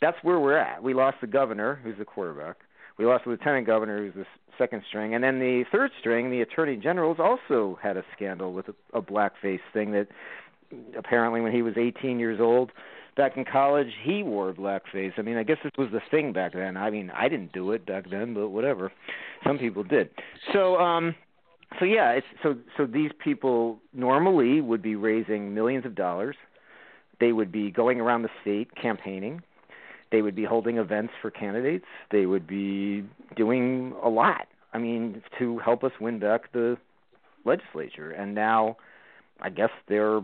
[0.01, 0.83] That's where we're at.
[0.83, 2.57] We lost the governor, who's the quarterback.
[2.97, 4.25] We lost the lieutenant governor, who's the
[4.57, 8.67] second string, and then the third string, the attorney general's also had a scandal with
[8.67, 10.07] a, a blackface thing that
[10.97, 12.71] apparently when he was 18 years old
[13.15, 15.13] back in college he wore blackface.
[15.17, 16.77] I mean, I guess this was the thing back then.
[16.77, 18.91] I mean, I didn't do it back then, but whatever.
[19.45, 20.09] Some people did.
[20.51, 21.15] So, um
[21.79, 26.35] so yeah, it's so so these people normally would be raising millions of dollars.
[27.19, 29.41] They would be going around the state campaigning
[30.13, 31.85] they would be holding events for candidates.
[32.11, 33.03] They would be
[33.35, 34.47] doing a lot.
[34.71, 36.77] I mean, to help us win back the
[37.45, 38.11] legislature.
[38.11, 38.77] And now,
[39.41, 40.19] I guess they're.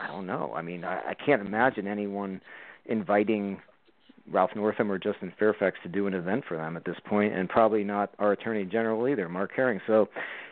[0.00, 0.52] I don't know.
[0.56, 2.40] I mean, I, I can't imagine anyone
[2.86, 3.60] inviting
[4.30, 7.48] Ralph Northam or Justin Fairfax to do an event for them at this point, and
[7.48, 9.80] probably not our Attorney General either, Mark Herring.
[9.88, 10.08] So,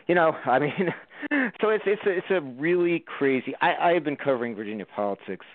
[0.07, 0.93] you know, I mean,
[1.61, 3.55] so it's it's a, it's a really crazy.
[3.61, 5.45] I I've been covering Virginia politics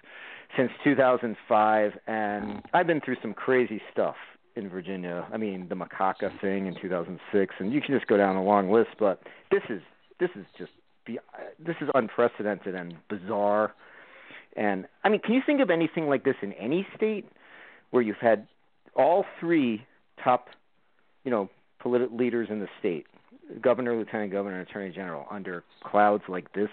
[0.57, 4.17] since 2005, and I've been through some crazy stuff
[4.57, 5.27] in Virginia.
[5.33, 8.71] I mean, the macaca thing in 2006, and you can just go down a long
[8.71, 8.90] list.
[8.99, 9.83] But this is
[10.21, 10.71] this is just
[11.07, 13.75] this is unprecedented and bizarre.
[14.57, 17.27] And I mean, can you think of anything like this in any state
[17.90, 18.47] where you've had
[18.95, 19.85] all three
[20.23, 20.49] top,
[21.25, 23.07] you know, political leaders in the state,
[23.61, 26.71] governor, lieutenant governor, and attorney general, under clouds like this,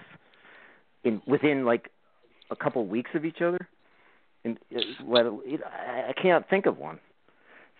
[1.03, 1.89] in within like
[2.51, 3.67] a couple weeks of each other?
[4.43, 6.99] And I can't think of one.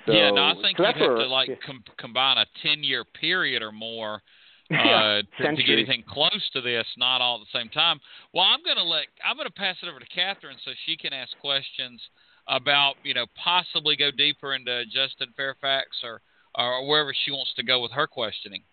[0.06, 1.56] So, yeah, no, I think you'd have to like yeah.
[1.66, 4.16] com- combine a ten-year period or more
[4.72, 8.00] uh, Yeah, to, to get anything close to this, not all at the same time.
[8.34, 10.98] Well, I'm going to let I'm going to pass it over to Catherine so she
[10.98, 12.02] can ask questions
[12.48, 16.22] about you know possibly go deeper into Justin Fairfax or
[16.56, 18.64] or wherever she wants to go with her questioning.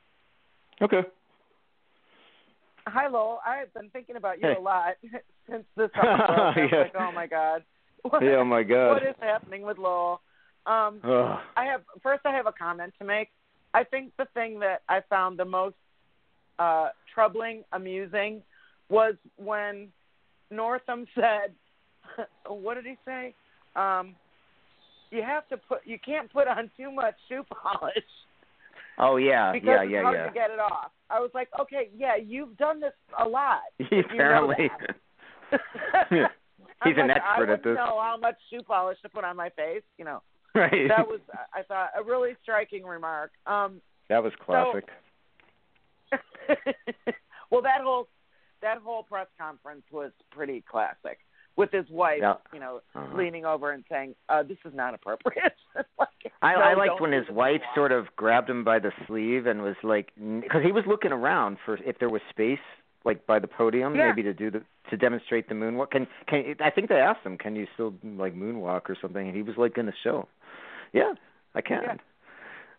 [0.81, 1.03] Okay.
[2.87, 3.41] Hi, Lowell.
[3.47, 4.55] I've been thinking about you Hey.
[4.59, 4.95] a lot
[5.51, 6.53] since this Yeah.
[6.57, 7.65] like, oh my god.
[8.03, 8.93] What, Yeah, oh my God.
[8.93, 10.21] What is happening with Lowell?
[10.67, 11.39] Um, Ugh.
[11.57, 12.23] I have first.
[12.25, 13.29] I have a comment to make.
[13.75, 15.75] I think the thing that I found the most
[16.61, 18.43] uh, troubling, amusing,
[18.89, 19.89] was when
[20.51, 21.55] Northam said,
[22.47, 23.35] "What did he say?
[23.75, 24.15] Um,
[25.11, 25.81] you have to put.
[25.85, 28.05] You can't put on too much shoe polish."
[28.99, 30.27] Oh yeah, because yeah, it's yeah, hard yeah.
[30.27, 30.91] to get it off.
[31.11, 33.61] I was like, okay, yeah, you've done this a lot.
[33.79, 34.71] if you know Apparently.
[36.85, 37.75] He's an like, expert I at this.
[37.77, 39.83] know how much shoe polish to put on my face.
[39.99, 40.23] You know,
[40.55, 40.89] Right.
[40.89, 41.21] that was
[41.55, 43.33] I thought a really striking remark.
[43.47, 44.85] Um, that was classic.
[47.51, 48.09] well, that whole
[48.63, 51.19] that whole press conference was pretty classic
[51.57, 52.35] with his wife, Yeah.
[52.53, 53.17] you know, Uh-huh.
[53.17, 55.55] leaning over and saying, uh, "This is not appropriate."
[55.99, 56.09] like,
[56.43, 59.63] I, no, I liked when his wife sort of grabbed him by the sleeve and
[59.63, 62.59] was like, because he was looking around for if there was space,
[63.05, 64.09] like by the podium, Yeah.
[64.09, 65.91] maybe to do the to demonstrate the moonwalk.
[65.91, 69.27] Can can I think they asked him, can you still like moonwalk or something?
[69.29, 70.29] And he was like going to show.
[70.93, 71.13] Yeah,
[71.55, 72.01] I can.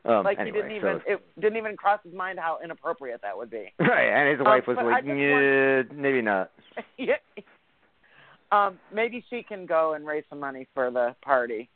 [0.06, 3.22] Um, like anyway, he didn't even so, it didn't even cross his mind how inappropriate
[3.22, 3.74] that would be.
[3.80, 6.52] right, and his Um, wife was like, yeah, maybe not.
[6.98, 7.16] yeah.
[8.52, 11.70] Um, maybe she can go and raise some money for the party.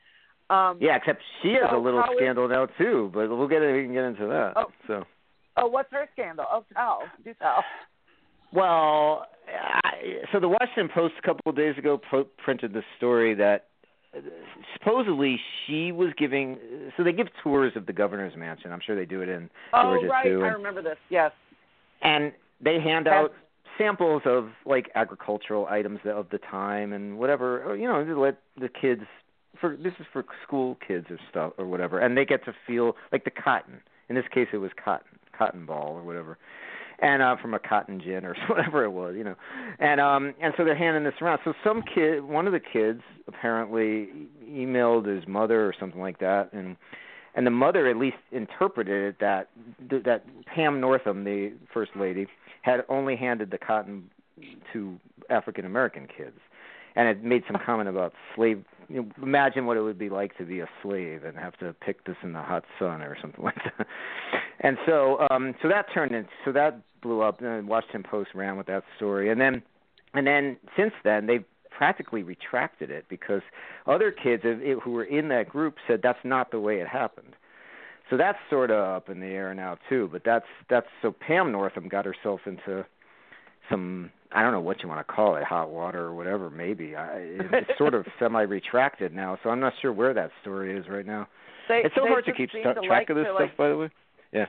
[0.50, 3.62] Um, Yeah, except she has a little how is- scandal now too, but we'll get
[3.62, 4.54] it we can get into that.
[4.56, 4.72] Oh.
[4.88, 5.04] So.
[5.58, 6.46] Oh, what's her scandal?
[6.52, 7.04] Oh, tell.
[7.24, 7.64] Do tell.
[8.54, 9.26] Well,
[9.84, 13.68] I, so the Washington Post a couple of days ago pro- printed this story that
[14.16, 14.20] uh,
[14.78, 16.58] supposedly she was giving.
[16.96, 18.72] So they give tours of the governor's mansion.
[18.72, 20.24] I'm sure they do it in Oh, Georgia right.
[20.26, 20.44] too.
[20.44, 20.98] I And, remember this.
[21.10, 21.32] Yes.
[22.02, 22.32] and
[22.64, 23.34] they hand out
[23.78, 27.76] samples of like agricultural items of the time and whatever.
[27.76, 29.02] You know, to let the kids.
[29.60, 32.96] For this is for school kids or stuff or whatever, and they get to feel
[33.12, 33.82] like the cotton.
[34.10, 36.38] In this case, it was cotton, cotton ball or whatever
[37.00, 39.36] and uh from a cotton gin or whatever it was, you know.
[39.80, 41.40] And um and so they're handing this around.
[41.44, 44.10] So some kid one of the kids apparently
[44.48, 46.76] emailed his mother or something like that and
[47.36, 49.50] and the mother at least interpreted it that
[49.90, 52.28] that Pam Northam, the first lady,
[52.62, 54.10] had only handed the cotton
[54.72, 56.38] to African American kids.
[56.96, 60.38] And it made some comment about slave you know, imagine what it would be like
[60.38, 63.44] to be a slave and have to pick this in the hot sun or something
[63.44, 63.88] like that.
[64.60, 67.42] And so, um, so that turned into so that blew up.
[67.42, 69.64] And Washington Post ran with that story, and then,
[70.14, 71.44] and then since then they've
[71.76, 73.42] practically retracted it because
[73.88, 77.34] other kids who were in that group said that's not the way it happened.
[78.12, 80.08] So that's sort of up in the air now too.
[80.12, 82.86] But that's that's so Pam Northam got herself into
[83.72, 86.50] some I don't know what you want to call it, hot water or whatever.
[86.50, 90.88] Maybe I, it's sort of semi-retracted now, so I'm not sure where that story is
[90.90, 91.28] right now.
[91.70, 93.70] They, It's so hard to keep st- to track like of this stuff, like, by
[93.70, 93.90] the way.
[94.32, 94.46] Yeah.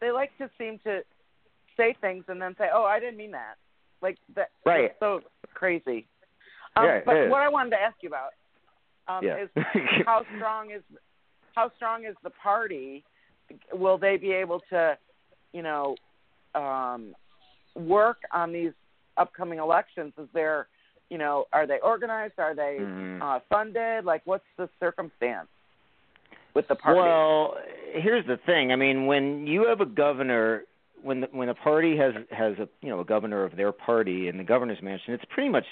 [0.00, 1.00] They like to seem to
[1.76, 3.56] say things and then say, "Oh, I didn't mean that."
[4.00, 4.50] Like that.
[4.64, 4.90] Right.
[4.90, 5.20] that's So
[5.54, 6.06] crazy.
[6.76, 7.30] Um, Yeah, but is.
[7.30, 8.30] what I wanted to ask you about
[9.08, 9.42] um, Yeah.
[9.42, 9.50] is
[10.06, 10.82] how strong is
[11.56, 13.02] how strong is the party?
[13.72, 14.96] Will they be able to,
[15.52, 15.96] you know,
[16.54, 17.14] um,
[17.74, 18.72] work on these
[19.18, 20.12] upcoming elections?
[20.18, 20.68] Is there,
[21.10, 22.34] you know, are they organized?
[22.38, 23.20] Are they Mhm.
[23.22, 24.04] uh, funded?
[24.04, 25.48] Like, what's the circumstance
[26.54, 27.00] with the party?
[27.00, 27.56] Well,
[27.92, 28.72] here's the thing.
[28.72, 30.64] I mean, when you have a governor,
[31.02, 34.28] when the, when a party has has a you know a governor of their party
[34.28, 35.64] in the governor's mansion, it's pretty much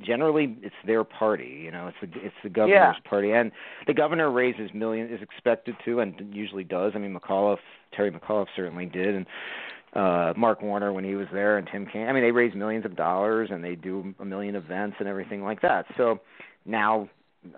[0.00, 1.60] generally it's their party.
[1.64, 3.50] You know, it's the it's the governor's party, and
[3.86, 6.92] the governor raises millions is expected to and usually does.
[6.94, 7.58] I mean, McAuliffe,
[7.92, 9.26] Terry McAuliffe certainly did, and
[9.94, 12.08] uh Mark Warner when he was there and Tim Kaine.
[12.08, 15.42] I mean, they raise millions of dollars and they do a million events and everything
[15.42, 15.86] like that.
[15.96, 16.20] So
[16.64, 17.08] now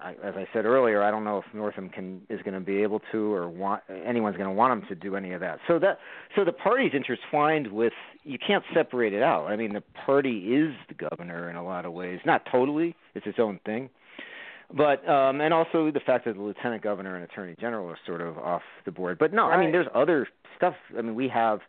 [0.00, 2.82] I, as I said earlier, I don't know if Northam can is going to be
[2.82, 5.58] able to or want anyone's going to want him to do any of that.
[5.66, 5.98] So that
[6.36, 7.92] so the party's intertwined with
[8.24, 9.46] you can't separate it out.
[9.46, 12.94] I mean, the party is the governor in a lot of ways, not totally.
[13.14, 13.88] It's its own thing.
[14.72, 18.20] But um and also the fact that the lieutenant governor and attorney general are sort
[18.20, 19.18] of off the board.
[19.18, 20.74] But no, I mean there's other stuff.
[20.96, 21.60] I mean we have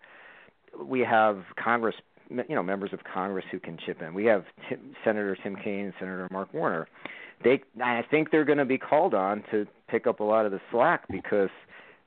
[0.79, 1.95] we have Congress
[2.29, 4.13] you know members of Congress who can chip in.
[4.13, 6.87] We have Tim, Senator Tim Kaine and Senator Mark Warner
[7.43, 10.51] they I think they're going to be called on to pick up a lot of
[10.51, 11.49] the slack because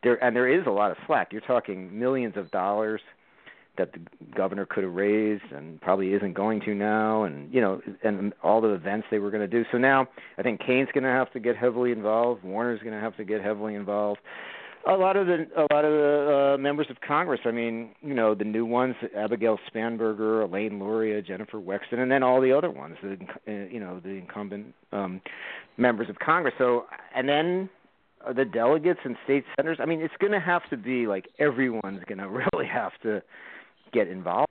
[0.03, 1.33] there and there is a lot of slack.
[1.33, 3.01] You're talking millions of dollars
[3.77, 3.99] that the
[4.37, 8.61] governor could have raised and probably isn't going to now and you know and all
[8.61, 9.65] the events they were going to do.
[9.73, 10.07] So now
[10.39, 13.25] I think Kaine's going to have to get heavily involved, Warner's going to have to
[13.25, 14.21] get heavily involved.
[14.87, 17.41] A lot of the a lot of the uh, members of Congress.
[17.47, 22.23] I mean, you know, the new ones: Abigail Spanberger, Elaine Luria, Jennifer Wexton, and then
[22.23, 22.97] all the other ones.
[23.03, 23.17] The
[23.49, 25.23] uh, you know the incumbent um,
[25.79, 26.55] members of Congress.
[26.59, 26.85] So,
[27.15, 27.71] and then
[28.37, 29.79] the delegates and state senators.
[29.81, 33.23] I mean, it's going to have to be like everyone's going to really have to
[33.93, 34.51] get involved.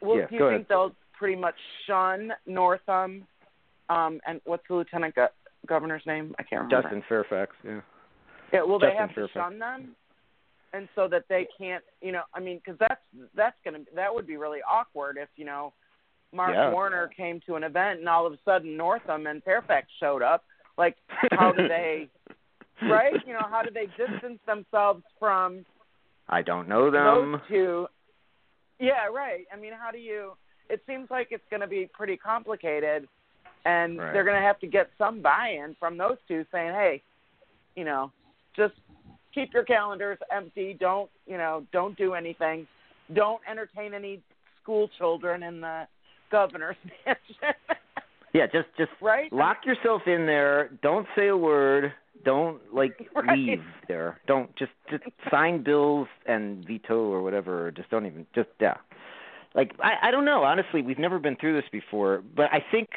[0.00, 0.66] Well, Yeah, do you think ahead.
[0.68, 1.56] they'll pretty much
[1.86, 3.26] shun Northam?
[3.90, 5.28] Um, and what's the lieutenant go-
[5.66, 6.34] governor's name?
[6.38, 6.82] I can't remember.
[6.82, 7.56] Justin Fairfax.
[7.64, 7.80] Yeah.
[8.52, 9.94] Yeah, will they have to shun them?
[10.72, 13.00] And so that they can't, you know, I mean, because that's
[13.34, 15.72] that's gonna that would be really awkward if you know,
[16.32, 16.70] Mark Yeah.
[16.72, 20.44] Warner came to an event and all of a sudden Northam and Fairfax showed up.
[20.76, 20.96] Like,
[21.32, 22.08] how do they,
[22.82, 23.14] right?
[23.26, 25.64] You know, how do they distance themselves from
[26.28, 27.32] I don't know them.
[27.32, 27.86] those two?
[28.78, 29.46] Yeah, right.
[29.52, 30.32] I mean, how do you?
[30.68, 33.08] It seems like it's going to be pretty complicated,
[33.64, 34.12] and Right.
[34.12, 37.02] they're going to have to get some buy-in from those two, saying, "Hey,
[37.74, 38.12] you know,
[38.58, 38.74] just
[39.34, 40.76] keep your calendars empty.
[40.78, 41.64] Don't you know?
[41.72, 42.66] Don't do anything.
[43.14, 44.20] Don't entertain any
[44.62, 45.86] school children in the
[46.30, 47.56] governor's mansion."
[48.34, 49.32] Yeah, just just Right?
[49.32, 50.70] lock yourself in there.
[50.82, 51.92] Don't say a word.
[52.24, 53.38] Don't like Right.
[53.38, 54.20] leave there.
[54.26, 57.68] Don't just just sign bills and veto or whatever.
[57.68, 58.76] Or just don't even just yeah.
[59.54, 60.42] Like I I don't know.
[60.42, 62.90] Honestly, we've never been through this before, but I think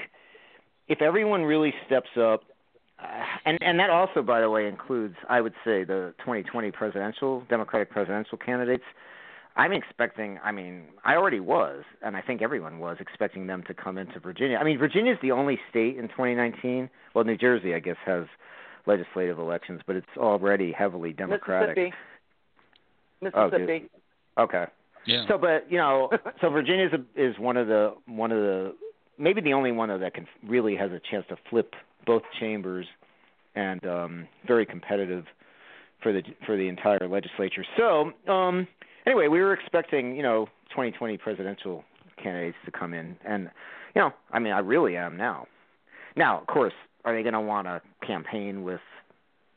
[0.89, 2.43] if everyone really steps up,
[3.01, 3.07] Uh,
[3.45, 7.89] and and that also, by the way, includes I would say the 2020 presidential Democratic
[7.89, 8.83] presidential candidates.
[9.57, 10.39] I'm expecting.
[10.43, 14.19] I mean, I already was, and I think everyone was expecting them to come into
[14.19, 14.57] Virginia.
[14.57, 16.89] I mean, Virginia is the only state in 2019.
[17.13, 18.25] Well, New Jersey, I guess, has
[18.85, 21.93] legislative elections, but it's already heavily Democratic.
[23.21, 23.33] Mississippi.
[23.35, 23.49] Oh.
[23.49, 23.89] Mississippi.
[24.37, 24.65] Okay.
[25.05, 25.25] Yeah.
[25.27, 26.09] So, but you know,
[26.41, 28.75] so Virginia a, is one of the one of the
[29.17, 31.73] maybe the only one though that can really has a chance to flip
[32.05, 32.85] both chambers,
[33.55, 35.25] and um, very competitive
[36.01, 37.65] for the for the entire legislature.
[37.77, 38.67] So, um,
[39.05, 41.83] anyway, we were expecting you know 2020 presidential
[42.21, 43.49] candidates to come in, and
[43.95, 45.47] you know, I mean, I really am now.
[46.15, 46.73] Now, of course,
[47.05, 48.81] are they going to want to campaign with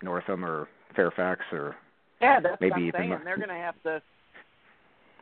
[0.02, 1.76] Northam or Fairfax or
[2.20, 3.08] Yeah, that's Maybe what I'm even saying.
[3.10, 3.22] more.
[3.24, 4.02] They're going to have to.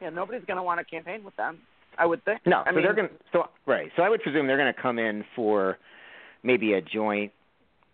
[0.00, 1.58] Yeah, nobody's going to want to campaign with them.
[1.98, 2.40] I would think.
[2.46, 3.90] No, I so mean, they're going so right.
[3.96, 5.78] So I would presume they're going to come in for
[6.42, 7.32] maybe a joint,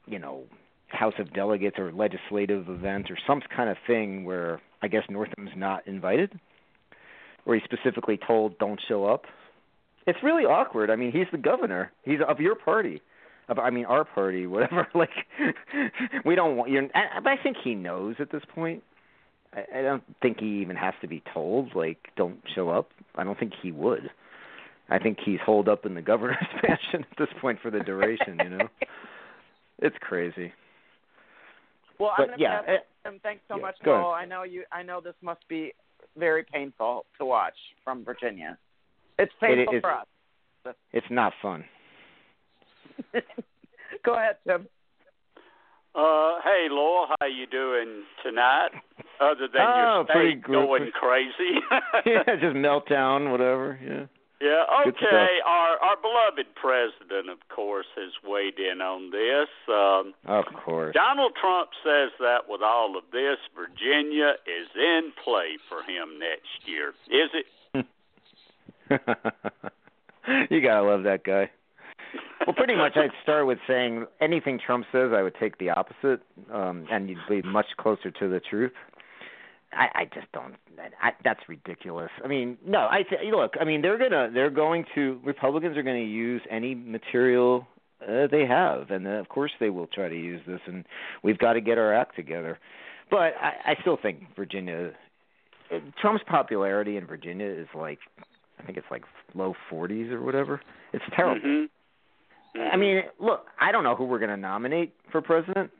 [0.07, 0.45] you know,
[0.89, 5.51] House of Delegates or legislative event or some kind of thing where I guess Northam's
[5.57, 6.39] not invited,
[7.45, 9.25] or he's specifically told don't show up.
[10.07, 10.91] It's really awkward.
[10.91, 11.93] I mean, he's the governor.
[12.03, 13.03] He's of your party.
[13.49, 14.89] Of, I mean, our party, whatever.
[14.95, 15.11] Like,
[16.25, 16.89] we don't want you.
[16.93, 18.83] But I think he knows at this point.
[19.53, 22.91] I, I don't think he even has to be told, like, don't show up.
[23.15, 24.11] I don't think he would.
[24.89, 28.39] I think he's holed up in the governor's mansion at this point for the duration,
[28.43, 28.69] you know?
[29.81, 30.53] It's crazy.
[32.01, 34.03] Well, But, I'm going to yeah, pass it- and thanks so yeah, much, go ahead.
[34.03, 34.13] Lowell.
[34.15, 34.65] I know you.
[34.73, 35.73] I know this must be
[36.17, 38.59] very painful to watch from Virginia.
[39.21, 39.81] It's painful is.
[39.81, 40.75] for us.
[40.93, 41.65] It's not fun.
[44.05, 44.67] Go ahead, Tim.
[45.95, 48.69] Uh, hey, Laura, how you doing tonight?
[49.21, 50.53] Other than Oh, your pretty state good.
[50.53, 51.61] going crazy.
[52.07, 53.79] yeah, just meltdown, whatever.
[53.83, 54.07] Yeah.
[54.41, 55.41] Yeah, okay.
[55.45, 59.49] Our our beloved president, of course, has weighed in on this.
[59.69, 60.95] Um, Of course.
[60.95, 66.67] Donald Trump says that with all of this, Virginia is in play for him next
[66.67, 66.95] year.
[67.11, 67.47] Is it?
[70.51, 71.51] you gotta love that guy.
[72.47, 76.23] Well, pretty much, I'd start with saying anything Trump says, I would take the opposite,
[76.53, 78.73] um, and you'd be much closer to the truth.
[79.73, 80.55] I, I just don't.
[81.03, 82.11] I, that's ridiculous.
[82.25, 82.89] I mean, no.
[82.91, 83.55] I th- look.
[83.61, 84.31] I mean, they're gonna.
[84.33, 85.21] They're going to.
[85.25, 87.67] Republicans are going to use any material
[88.03, 90.61] uh, they have, and uh, of course they will try to use this.
[90.67, 90.85] And
[91.23, 92.59] we've got to get our act together.
[93.11, 94.93] But I, I still think Virginia.
[96.01, 97.99] Trump's popularity in Virginia is like,
[98.59, 99.03] I think it's like
[99.35, 100.63] low 40s or whatever.
[100.95, 101.47] It's terrible.
[101.47, 101.67] Mhm.
[102.73, 105.71] I mean, look, I don't know who we're going to nominate for president.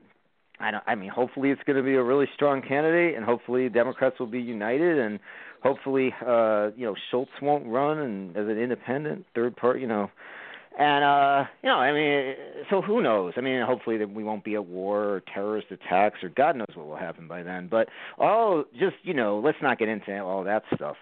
[0.61, 0.85] I don't.
[0.87, 4.27] I mean, hopefully it's going to be a really strong candidate, and hopefully Democrats will
[4.27, 5.21] be united, and
[5.63, 10.11] hopefully, uh, you know, Schultz won't run and as an independent third party, you know.
[10.79, 12.35] And uh, you know, I mean,
[12.71, 13.35] so who knows?
[13.37, 16.69] I mean, hopefully that we won't be at war or terrorist attacks or God knows
[16.75, 17.69] what will happen by then.
[17.69, 20.97] But all just you know, let's not get into all that stuff.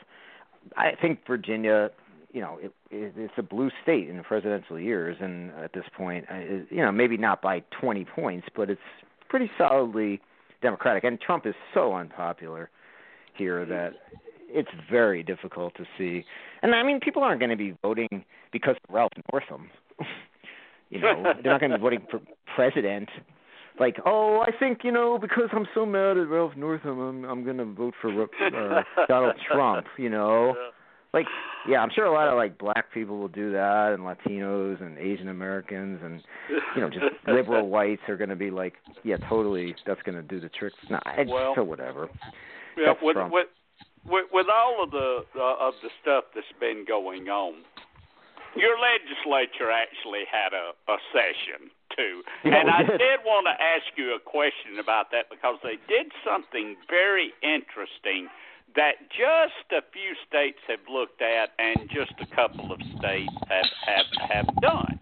[0.77, 1.91] I think Virginia,
[2.33, 5.85] you know, it, it, it's a blue state in the presidential years, and at this
[5.95, 8.81] point, uh, it, you know, maybe not by 20 points, but it's
[9.37, 10.19] pretty solidly
[10.63, 11.05] Democratic.
[11.05, 12.71] And Trump is so unpopular
[13.37, 13.93] here that
[14.49, 16.25] it's very difficult to see.
[16.63, 19.69] And I mean, people aren't going to be voting because of Ralph Northam.
[20.91, 22.21] you know, they're not going to be voting for
[22.55, 23.11] president.
[23.79, 27.45] Like, oh, I think you know because I'm so mad at Ralph Northam, I'm I'm
[27.45, 29.87] going to vote for uh, Donald Trump.
[29.99, 30.55] You know,
[31.17, 31.27] like
[31.69, 34.99] yeah, I'm sure a lot of like black people will do that, and Latinos and
[34.99, 36.23] Asian Americans, and
[36.75, 40.23] you know, just liberal whites are going to be like, yeah, totally, that's going to
[40.23, 40.73] do the trick.
[40.91, 42.09] No, it's Well, so whatever.
[42.77, 43.33] Yeah, That's with, Trump.
[43.33, 43.49] with
[44.07, 47.65] with with all of the uh, of the stuff that's been going on,
[48.55, 54.15] your legislature actually had a, a session too, and I did want to ask you
[54.15, 58.29] a question about that because they did something very interesting
[58.77, 63.71] that just a few states have looked at and just a couple of states have
[63.85, 65.01] have have done.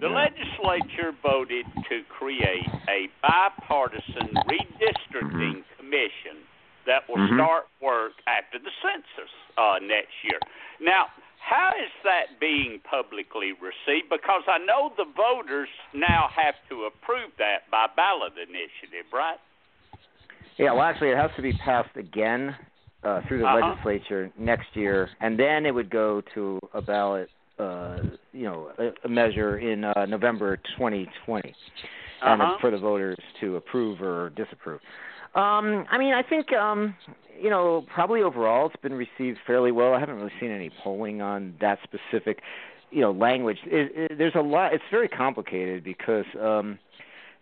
[0.00, 0.28] The Yeah.
[0.28, 6.44] legislature voted to create a bipartisan redistricting commission
[6.84, 7.36] that will Mhm.
[7.36, 10.38] start work after the census uh, next year.
[10.80, 14.10] Now, how is that being publicly received?
[14.10, 19.40] Because I know the voters now have to approve that by ballot initiative, right?
[20.58, 22.56] Yeah, well, actually, it has to be passed again
[23.04, 23.60] uh, through the Uh-huh.
[23.68, 27.28] legislature next year, and then it would go to a ballot,
[27.58, 27.98] uh,
[28.32, 31.54] you know, a, a measure in uh, November 2020,
[32.22, 32.52] Uh-huh.
[32.52, 34.80] it's for the voters to approve or disapprove.
[35.34, 36.94] Um, I mean, I think um,
[37.40, 39.92] you know, probably overall it's been received fairly well.
[39.92, 42.40] I haven't really seen any polling on that specific,
[42.90, 43.58] you know, language.
[43.66, 44.72] It, it, there's a lot.
[44.72, 46.26] It's very complicated because.
[46.40, 46.78] Um,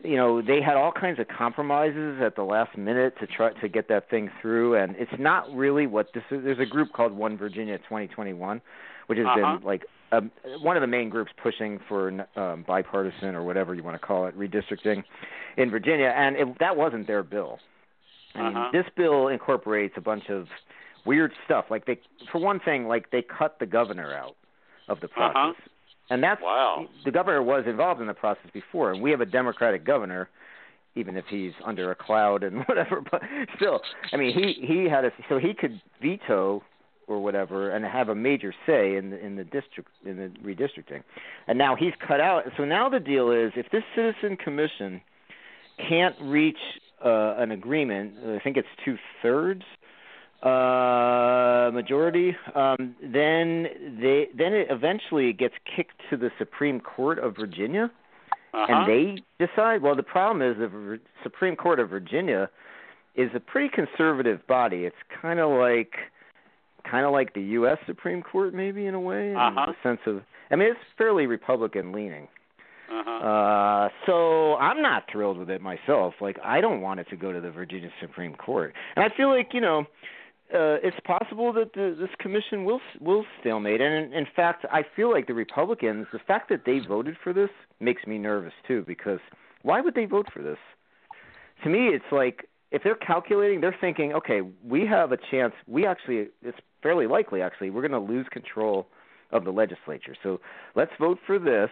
[0.04, 3.68] you know they had all kinds of compromises at the last minute to try to
[3.68, 7.12] get that thing through and it's not really what this is there's a group called
[7.12, 8.60] one virginia 2021
[9.06, 9.56] which has Uh-huh.
[9.58, 10.30] been like um,
[10.60, 14.26] one of the main groups pushing for um, bipartisan or whatever you want to call
[14.26, 15.04] it redistricting
[15.56, 17.58] in virginia and it, that wasn't their bill
[18.34, 18.68] I mean, Uh-huh.
[18.72, 20.48] this bill incorporates a bunch of
[21.04, 21.98] weird stuff like they
[22.30, 24.36] for one thing like they cut the governor out
[24.88, 25.68] of the process Uh-huh.
[26.12, 26.86] And that's Wow.
[27.04, 30.28] the governor was involved in the process before, and we have a Democratic governor,
[30.94, 33.00] even if he's under a cloud and whatever.
[33.10, 33.22] But
[33.56, 33.80] still,
[34.12, 36.62] I mean, he he had a so he could veto
[37.08, 41.02] or whatever and have a major say in the in the district in the redistricting,
[41.48, 42.44] and now he's cut out.
[42.56, 45.00] So now the deal is, if this citizen commission
[45.88, 46.58] can't reach
[47.04, 49.62] uh, an agreement, I think it's two thirds
[50.42, 53.66] uh majority um then
[54.00, 57.90] they then it eventually gets kicked to the supreme court of virginia
[58.52, 58.66] Uh-huh.
[58.68, 62.50] and they decide well the problem is the supreme court of virginia
[63.14, 65.92] is a pretty conservative body it's kind of like
[66.90, 69.66] kind of like the us supreme court maybe in a way in Uh-huh.
[69.66, 72.26] the sense of i mean it's fairly republican leaning
[72.92, 73.26] uh-huh.
[73.26, 76.12] uh, so I'm not thrilled with it myself.
[76.20, 79.30] Like I don't want it to go to the Virginia Supreme Court, and I feel
[79.30, 79.86] like you know.
[80.52, 84.82] Uh, it's possible that the, this commission will will stalemate, and in, in fact, I
[84.94, 87.48] feel like the Republicans, the fact that they voted for this
[87.80, 88.84] makes me nervous too.
[88.86, 89.20] Because
[89.62, 90.58] why would they vote for this?
[91.64, 95.54] To me, it's like if they're calculating, they're thinking, okay, we have a chance.
[95.66, 98.88] We actually, it's fairly likely actually, we're going to lose control
[99.30, 100.14] of the legislature.
[100.22, 100.40] So
[100.74, 101.70] let's vote for this,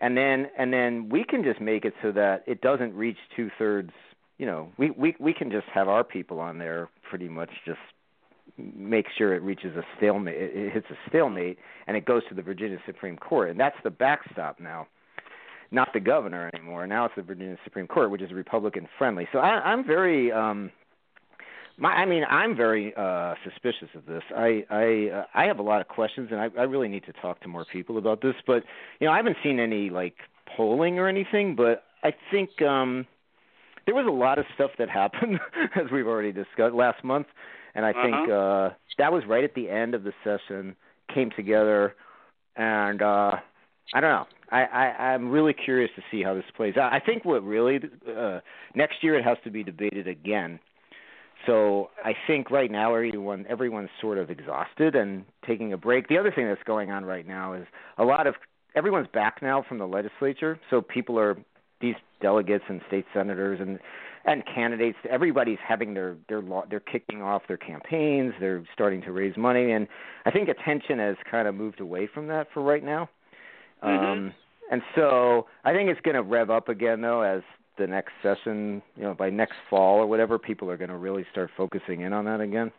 [0.00, 3.50] and then and then we can just make it so that it doesn't reach two
[3.58, 3.90] thirds.
[4.38, 7.78] You know, we we we can just have our people on there pretty much just
[8.56, 10.36] make sure it reaches a stalemate.
[10.36, 13.76] It, it hits a stalemate, and it goes to the Virginia Supreme Court, and that's
[13.84, 14.86] the backstop now.
[15.70, 16.86] Not the governor anymore.
[16.86, 19.28] Now it's the Virginia Supreme Court, which is Republican friendly.
[19.32, 20.70] So I, I'm very um,
[21.78, 24.22] my, I mean, I'm very uh, suspicious of this.
[24.36, 27.12] I I uh, I have a lot of questions, and I, I really need to
[27.12, 28.34] talk to more people about this.
[28.46, 28.64] But
[28.98, 30.14] you know, I haven't seen any like
[30.56, 31.54] polling or anything.
[31.54, 33.06] But I think um,
[33.88, 35.40] there was a lot of stuff that happened,
[35.74, 37.26] as we've already discussed last month,
[37.74, 38.68] and I think uh,
[38.98, 40.76] that was right at the end of the session.
[41.14, 41.94] Came together,
[42.54, 43.36] and uh,
[43.94, 44.26] I don't know.
[44.52, 44.84] I, I
[45.14, 46.92] I'm really curious to see how this plays out.
[46.92, 47.80] I think what really
[48.14, 48.40] uh,
[48.74, 50.60] next year it has to be debated again.
[51.46, 56.08] So I think right now everyone everyone's sort of exhausted and taking a break.
[56.08, 57.64] The other thing that's going on right now is
[57.96, 58.34] a lot of
[58.76, 61.38] everyone's back now from the legislature, so people are
[61.80, 63.78] these delegates and state senators and
[64.24, 64.98] and candidates.
[65.08, 68.34] Everybody's having their their law, they're kicking off their campaigns.
[68.40, 69.86] They're starting to raise money, and
[70.26, 73.08] I think attention has kind of moved away from that for right now.
[73.82, 74.34] Um,
[74.70, 77.42] and so I think it's going to rev up again though as
[77.78, 81.24] the next session, you know, by next fall or whatever, people are going to really
[81.30, 82.72] start focusing in on that again.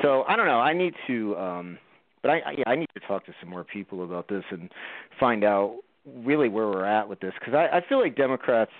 [0.00, 0.60] So I don't know.
[0.60, 1.78] I need to, um,
[2.22, 4.70] but I, I, yeah, I need to talk to some more people about this and
[5.18, 8.72] find out really where we're at with this because I, I feel like Democrats,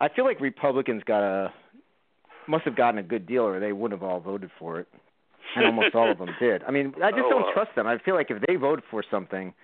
[0.00, 1.52] I feel like Republicans got a
[2.48, 4.88] must have gotten a good deal or they wouldn't have all voted for it,
[5.56, 6.64] and almost all of them did.
[6.64, 7.86] I mean, I just Oh, don't uh, trust them.
[7.86, 9.54] I feel like if they vote for something,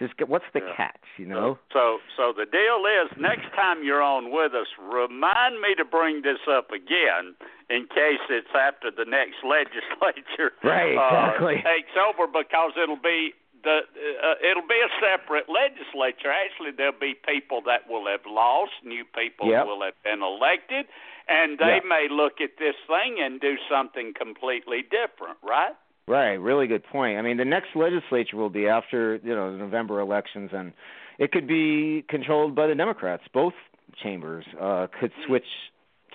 [0.00, 0.74] just get, what's the Yeah.
[0.76, 1.58] catch, you know?
[1.72, 6.22] So, so the deal is, next time you're on with us, remind me to bring
[6.22, 7.36] this up again
[7.70, 13.34] in case it's after the next legislature Right, uh, takes over, because it'll be
[13.64, 13.80] the
[14.22, 16.30] uh, it'll be a separate legislature.
[16.30, 19.66] Actually, there'll be people that will have lost, new people Yep.
[19.66, 20.86] will have been elected,
[21.28, 21.88] and they Yeah.
[21.88, 25.74] may look at this thing and do something completely different, right?
[26.08, 27.18] Right, really good point.
[27.18, 30.72] I mean, the next legislature will be after you know the November elections, and
[31.18, 33.22] it could be controlled by the Democrats.
[33.32, 33.54] Both
[34.02, 35.46] chambers uh, could switch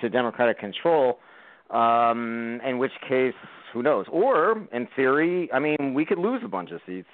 [0.01, 1.19] to Democratic control,
[1.69, 3.33] um, in which case,
[3.73, 4.05] who knows?
[4.09, 7.09] Or, in theory, I mean, we could lose a bunch of seats,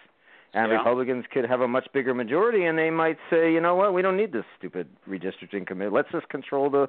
[0.54, 0.78] and Yeah.
[0.78, 4.01] Republicans could have a much bigger majority, and they might say, you know what, we
[4.01, 5.91] don't need this stupid redistricting committee.
[5.91, 6.88] Let's just control the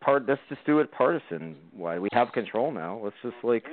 [0.00, 0.26] part.
[0.28, 1.56] Let's just do it partisan.
[1.72, 3.00] Why we have control now?
[3.02, 3.64] Let's just like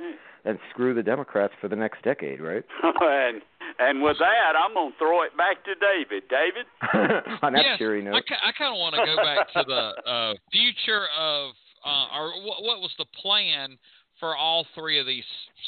[0.44, 2.64] and screw the Democrats for the next decade, right?
[2.82, 3.42] and
[3.78, 6.22] and with that, I'm gonna throw it back to David.
[6.30, 6.66] David.
[7.42, 8.14] On that yes, cheery note.
[8.14, 11.50] I, I kind of want to go back to the uh, future of,
[11.84, 13.76] uh, or what, what was the plan
[14.20, 15.24] for all three of these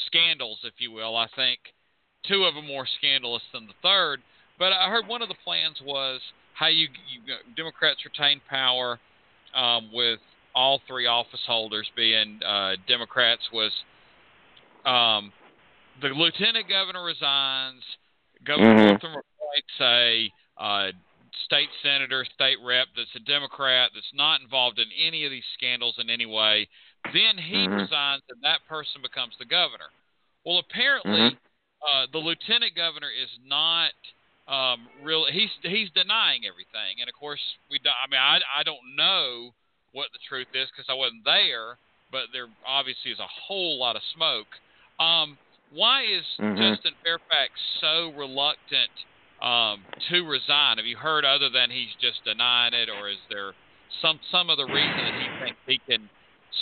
[0.07, 1.15] scandals, if you will.
[1.15, 1.59] I think
[2.27, 4.21] two of them more scandalous than the third.
[4.57, 6.19] But I heard one of the plans was
[6.53, 8.99] how you, you Democrats retain power
[9.55, 10.19] um, with
[10.53, 13.71] all three office holders being uh, Democrats was
[14.85, 15.31] um,
[16.01, 17.83] the lieutenant governor resigns,
[18.43, 18.87] Governor Mhm.
[18.87, 20.91] Northam appoints a uh,
[21.45, 25.97] state senator, state rep that's a Democrat that's not involved in any of these scandals
[25.99, 26.67] in any way.
[27.13, 27.77] Then he Mhm.
[27.77, 29.89] resigns, and that person becomes the governor.
[30.45, 31.37] Well, apparently, Mhm.
[31.81, 33.95] Uh, the lieutenant governor is not
[34.47, 35.31] um, really.
[35.31, 37.79] He's he's denying everything, and of course, we.
[37.85, 39.53] I mean, I I don't know
[39.93, 41.77] what the truth is because I wasn't there,
[42.11, 44.47] but there obviously is a whole lot of smoke.
[44.99, 45.37] Um,
[45.71, 46.57] why is Mhm.
[46.57, 48.91] Justin Fairfax so reluctant
[49.41, 50.77] um, to resign?
[50.77, 53.53] Have you heard other than he's just denying it, or is there
[54.01, 56.09] some some other reason that he thinks he can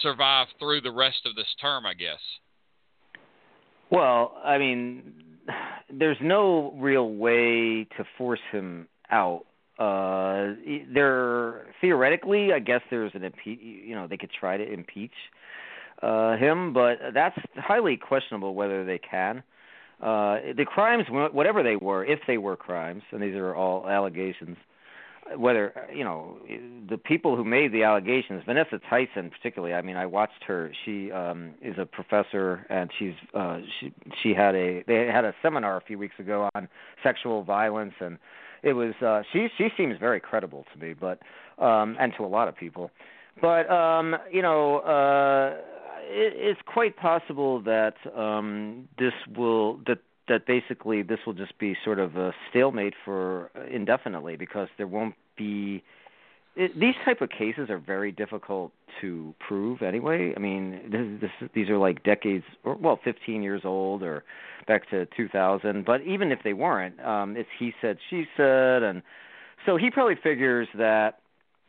[0.02, 1.86] survive through the rest of this term?
[1.86, 2.22] I guess.
[3.90, 5.14] Well, I mean,
[5.92, 9.46] there's no real way to force him out.
[9.80, 10.56] Uh,
[10.94, 15.12] there theoretically, I guess there's an impe- you know they could try to impeach
[16.02, 19.44] uh, him, but that's highly questionable whether they can.
[20.02, 24.58] Uh, the crimes, whatever they were, if they were crimes, and these are all allegations,
[25.36, 26.38] whether you know
[26.90, 30.72] the people who made the allegations vanessa tyson particularly i mean i watched her.
[30.86, 35.34] She um is a professor and she's uh she she had a they had a
[35.42, 36.68] seminar a few weeks ago on
[37.04, 38.18] sexual violence and
[38.64, 41.20] it was uh she she seems very credible to me but
[41.64, 42.92] um and to a lot of people.
[43.42, 45.58] But um you know uh
[46.10, 51.76] it, it's quite possible that um this will that that basically this will just be
[51.84, 55.84] sort of a stalemate for indefinitely because there won't be
[56.58, 60.34] these type of cases are very difficult to prove anyway.
[60.36, 64.24] I mean, this, this, these are like decades, or well, 15 years old, or
[64.68, 65.86] back to 2000.
[65.86, 69.04] But even if they weren't, um, it's he said, she said, and
[69.68, 71.20] so he probably figures that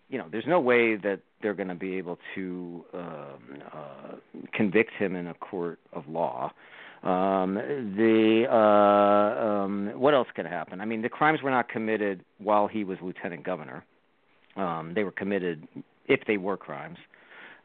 [0.09, 4.17] you know there's no way that they're going to be able to um, uh,
[4.55, 6.51] convict him in a court of law.
[7.03, 10.81] Um, the uh, um, what else could happen?
[10.81, 13.85] I mean, the crimes were not committed while he was lieutenant governor.
[14.57, 15.67] Um, they were committed
[16.07, 16.99] if they were crimes,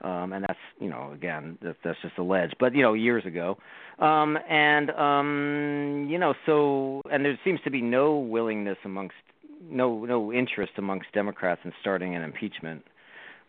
[0.02, 3.58] um, and that's you know again that, that's just alleged, but you know years ago,
[3.98, 9.16] um, and um, you know so and there seems to be no willingness amongst
[9.64, 12.84] no no interest amongst Democrats in starting an impeachment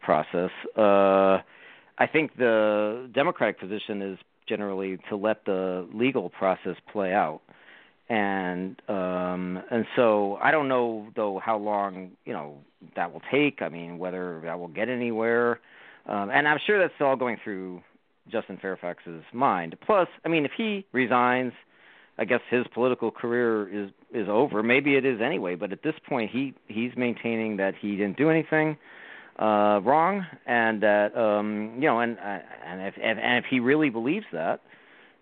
[0.00, 0.50] process.
[0.78, 1.42] Uh,
[1.98, 4.18] I think the Democratic position is
[4.48, 7.40] generally to let the legal process play out.
[8.08, 12.58] And um and so i don't know though how long you know
[12.96, 13.62] that will take.
[13.62, 15.60] I mean whether that will get anywhere.
[16.06, 17.82] Um and i'm sure that's all going through
[18.30, 19.76] justin fairfax's mind.
[19.86, 21.54] Plus i mean if he resigns
[22.18, 24.62] i guess his political career is is over.
[24.62, 25.54] Maybe it is anyway.
[25.54, 28.76] But at this point he he's maintaining that he didn't do anything
[29.38, 33.90] uh wrong and that um you know and uh, and if and if he really
[33.90, 34.60] believes that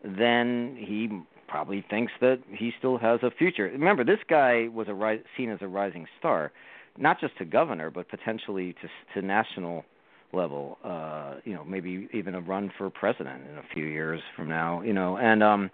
[0.04, 1.08] then he
[1.48, 3.64] probably thinks that he still has a future.
[3.64, 6.50] Remember this guy was a ri- seen as a rising star
[6.98, 9.84] not just to governor but potentially to to national
[10.32, 14.48] level uh you know maybe even a run for president in a few years from
[14.48, 15.70] now you know and um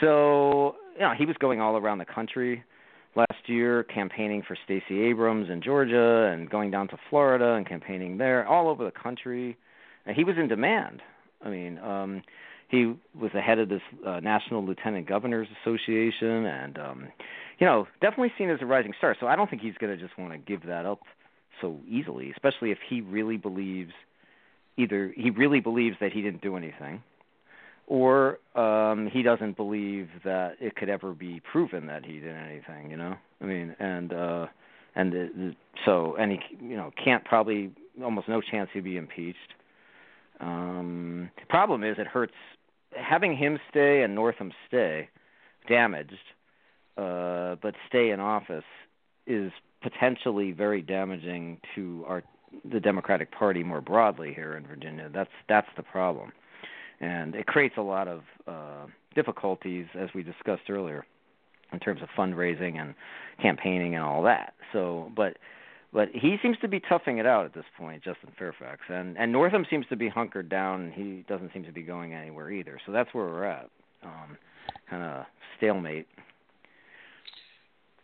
[0.00, 2.62] so you know he was going all around the country
[3.14, 8.18] last year campaigning for Stacey Abrams in Georgia and going down to Florida and campaigning
[8.18, 9.56] there all over the country.
[10.06, 11.02] And he was in demand.
[11.44, 12.22] I mean um
[12.68, 17.08] he was the head of this uh, National Lieutenant Governors Association and um
[17.58, 19.16] you know definitely seen as a rising star.
[19.18, 21.00] So i don't think he's going to just want to give that up
[21.60, 23.92] so easily especially if he really believes
[24.76, 27.02] either he really believes that he didn't do anything
[27.86, 32.90] or um he doesn't believe that it could ever be proven that he did anything
[32.90, 33.14] you know?
[33.40, 34.46] I mean and uh
[34.94, 35.54] and the,
[35.84, 37.72] so and he you know can't probably
[38.02, 39.38] almost no chance he'd be impeached.
[40.40, 42.34] Um problem is it hurts
[42.96, 45.08] having him stay and northam stay
[45.68, 46.12] damaged
[46.96, 48.64] uh but stay in office
[49.26, 49.52] is
[49.82, 52.22] potentially very damaging to our
[52.70, 55.10] the democratic party more broadly here in virginia.
[55.12, 56.32] That's that's the problem
[57.02, 61.04] and it creates a lot of uh, difficulties, as we discussed earlier,
[61.72, 62.94] in terms of fundraising and
[63.42, 64.54] campaigning and all that.
[64.72, 65.36] So, but
[65.92, 69.30] but he seems to be toughing it out at this point, Justin Fairfax, and and
[69.30, 70.80] Northam seems to be hunkered down.
[70.82, 72.80] and He doesn't seem to be going anywhere either.
[72.86, 73.68] So that's where we're at,
[74.02, 74.38] um,
[74.88, 75.26] kind of
[75.58, 76.06] stalemate.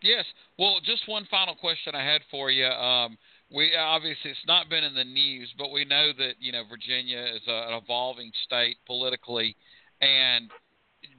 [0.03, 0.25] Yes.
[0.59, 2.67] Well, just one final question I had for you.
[2.67, 3.19] Um,
[3.51, 7.25] we obviously it's not been in the news, but we know that you know Virginia
[7.35, 9.57] is a, an evolving state politically,
[10.01, 10.51] and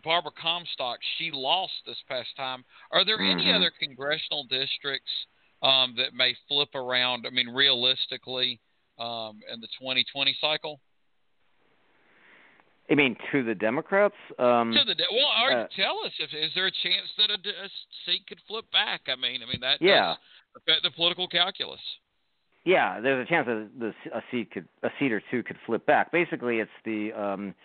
[0.03, 2.63] Barbara Comstock she lost this past time.
[2.91, 3.39] Are there mm-hmm.
[3.39, 5.11] any other congressional districts
[5.63, 7.25] um, that may flip around?
[7.25, 8.59] I mean, realistically,
[8.99, 10.79] um, in the 2020 cycle.
[12.91, 14.15] I mean, to the Democrats?
[14.39, 17.29] Um, to the de- well, or uh, tell us if is there a chance that
[17.29, 17.69] a, a
[18.05, 19.01] seat could flip back?
[19.07, 20.15] I mean, I mean that yeah.
[20.15, 20.17] does
[20.57, 21.79] affect the political calculus.
[22.65, 25.85] Yeah, there's a chance that the, a seat could a seat or two could flip
[25.85, 26.11] back.
[26.11, 27.55] Basically, it's the um,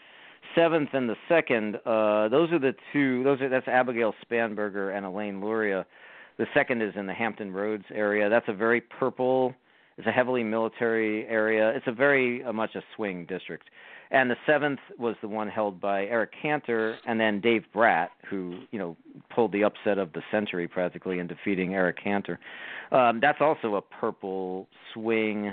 [0.54, 1.76] seventh and the second.
[1.84, 3.24] Uh, those are the two.
[3.24, 5.84] Those are that's Abigail Spanberger and Elaine Luria.
[6.38, 8.28] The second is in the Hampton Roads area.
[8.28, 9.54] That's a very purple.
[9.96, 11.70] It's a heavily military area.
[11.70, 13.68] It's a very uh, much a swing district.
[14.14, 18.60] And the seventh was the one held by Eric Cantor and then Dave Brat, who
[18.70, 18.96] you know
[19.34, 22.38] pulled the upset of the century practically in defeating Eric Cantor.
[22.92, 25.52] Um, that's also a purple swing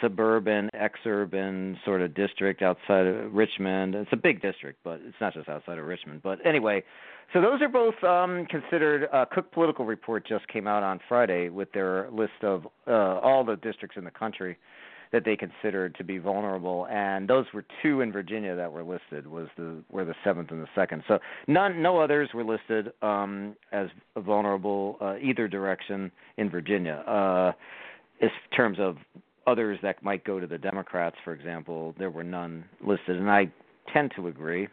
[0.00, 3.94] suburban, exurban sort of district outside of Richmond.
[3.94, 6.22] It's a big district, but it's not just outside of Richmond.
[6.24, 6.82] But anyway,
[7.32, 9.08] so those are both um, considered.
[9.12, 12.90] Uh, Cook Political Report just came out on Friday with their list of uh,
[13.20, 14.58] all the districts in the country
[15.12, 19.26] that they considered to be vulnerable, and those were two in Virginia that were listed.
[19.26, 21.02] Was the were the seventh and the second.
[21.06, 26.94] So none, no others were listed um, as vulnerable uh, either direction in Virginia.
[27.06, 27.52] Uh,
[28.20, 28.96] in terms of
[29.46, 33.52] others that might go to the Democrats, for example, there were none listed, and I
[33.92, 34.68] tend to agree.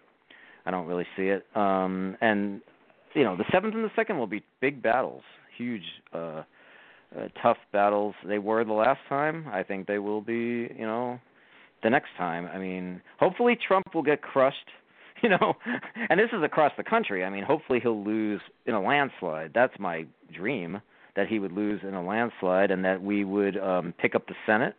[0.66, 1.46] I don't really see it.
[1.56, 2.62] Um, and
[3.14, 5.24] you know, the seventh and the second will be big battles,
[5.58, 5.84] huge.
[6.14, 6.44] Uh,
[7.18, 9.48] uh, tough battles they were the last time.
[9.52, 11.20] I think they will be, you know,
[11.84, 12.48] the next time.
[12.48, 14.70] I mean, hopefully Trump will get crushed,
[15.24, 15.56] you know,
[16.10, 17.24] and this is across the country.
[17.24, 19.52] I mean, hopefully he'll lose in a landslide.
[19.54, 20.82] That's my dream
[21.16, 24.36] that he would lose in a landslide and that we would um pick up the
[24.46, 24.76] Senate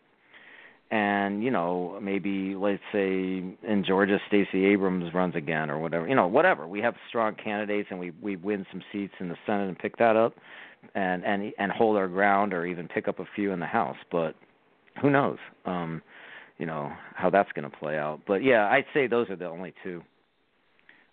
[0.90, 6.14] and you know maybe let's say in Georgia Stacey Abrams runs again or whatever you
[6.14, 9.68] know whatever we have strong candidates and we we win some seats in the Senate
[9.68, 10.34] and pick that up
[10.94, 13.96] and and and hold our ground or even pick up a few in the House.
[14.10, 14.34] But
[15.00, 15.38] who knows?
[15.64, 16.02] Um,
[16.58, 18.20] you know how that's going to play out.
[18.26, 20.02] But yeah, I'd say those are the only two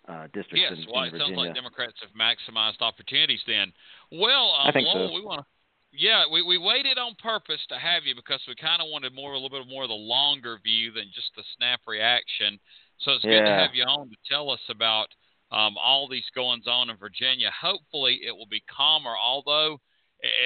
[0.08, 1.36] uh, districts yes, in, well, in it Virginia.
[1.36, 3.40] sounds like Democrats have maximized opportunities.
[3.46, 3.72] Then,
[4.12, 5.14] well, um, I think Lowell, so.
[5.14, 5.46] we want to.
[5.90, 9.32] Yeah, we we waited on purpose to have you because we kind of wanted more,
[9.32, 12.60] a little bit more of the longer view than just the snap reaction.
[13.00, 15.08] So it's good to have you on to tell us about
[15.50, 17.50] um, all these goings on in Virginia.
[17.60, 19.14] Hopefully, it will be calmer.
[19.20, 19.80] Although,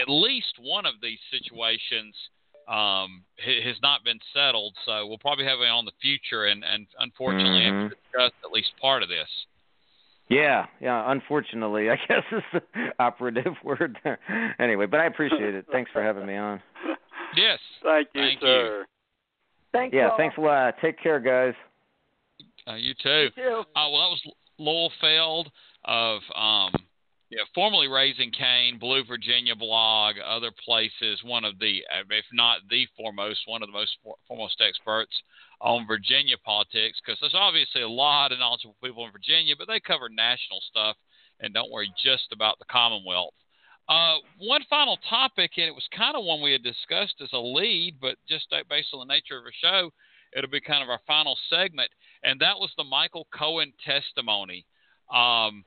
[0.01, 2.15] at least one of these situations
[2.69, 4.75] um, has not been settled.
[4.87, 7.89] So we'll probably have it on the future, and and unfortunately, have Mhm.
[7.91, 9.29] to discuss at least part of this.
[10.29, 11.11] Yeah, yeah.
[11.11, 14.19] Unfortunately, I guess is the operative word there.
[14.61, 15.67] Anyway, but I appreciate it.
[15.73, 16.63] Thanks for having me on.
[17.37, 17.59] Yes.
[17.83, 18.47] Thank you, Thank you.
[18.47, 18.87] sir.
[19.73, 19.95] Thanks.
[19.95, 20.17] Yeah, Lowell.
[20.19, 20.75] thanks a lot.
[20.81, 21.55] Take care, guys.
[22.69, 23.09] Uh, you too.
[23.25, 23.65] You too.
[23.75, 24.23] Uh, well, that was
[24.63, 25.51] Lowell Feld
[25.85, 26.73] of um,
[27.33, 31.19] yeah, formerly Raising Kaine, Blue Virginia blog, other places.
[31.25, 33.97] One of the, if not the foremost, one of the most
[34.29, 35.17] foremost experts
[35.63, 39.81] on Virginia politics, because there's obviously a lot of knowledgeable people in Virginia, but they
[39.81, 40.97] cover national stuff
[41.41, 43.33] and don't worry just about the Commonwealth.
[43.89, 47.39] Uh, one final topic, and it was kind of one we had discussed as a
[47.39, 49.91] lead, but just uh, based on the nature of the show,
[50.37, 51.91] it'll be kind of our final segment,
[52.23, 54.65] and that was the Michael Cohen testimony.
[55.13, 55.65] Um,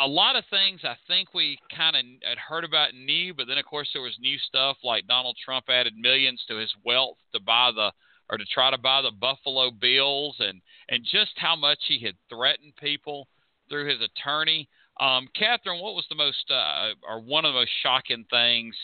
[0.00, 3.58] a lot of things I think we kind of had heard about knew, but then
[3.58, 7.40] of course there was new stuff like Donald Trump added millions to his wealth to
[7.40, 7.92] buy the
[8.30, 12.14] or to try to buy the Buffalo Bills, and and just how much he had
[12.28, 13.28] threatened people
[13.68, 14.68] through his attorney.
[15.00, 18.74] Um, Catherine, what was the most uh, or one of the most shocking things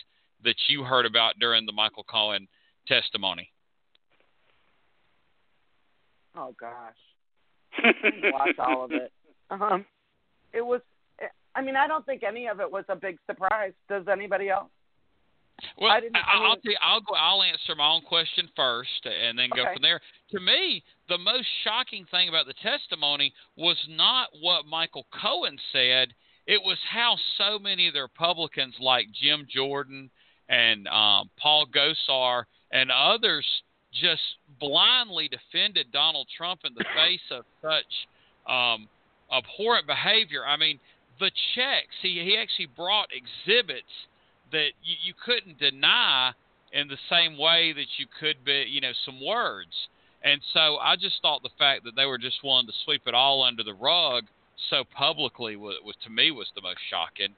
[0.45, 2.47] that you heard about during the Michael Cohen
[2.87, 3.51] testimony?
[6.37, 6.97] Oh gosh,
[7.79, 9.13] I watch all of it.
[9.51, 9.85] Um,
[10.53, 10.81] it was.
[11.57, 13.73] I mean, I don't think any of it was a big surprise.
[13.89, 14.71] Does anybody else?
[15.79, 17.15] Well, I didn't- I will mean- tell you, I'll go.
[17.15, 19.75] I'll answer my own question first, and then go Okay.
[19.75, 20.01] from there.
[20.33, 26.13] To me, the most shocking thing about the testimony was not what Michael Cohen said.
[26.47, 30.11] It was how so many of the Republicans, like Jim Jordan
[30.49, 33.47] and um, Paul Gosar and others,
[34.01, 34.23] just
[34.61, 38.89] blindly defended Donald Trump in the face of such um,
[39.33, 40.45] abhorrent behavior.
[40.47, 40.79] I mean,
[41.21, 41.95] the checks.
[42.03, 43.93] He he actually brought exhibits
[44.53, 46.33] that you, you couldn't deny,
[46.75, 49.73] in the same way that you could be, you know, some words.
[50.23, 53.15] And so I just thought the fact that they were just willing to sweep it
[53.15, 54.25] all under the rug
[54.71, 57.35] so publicly was, was to me was the most shocking.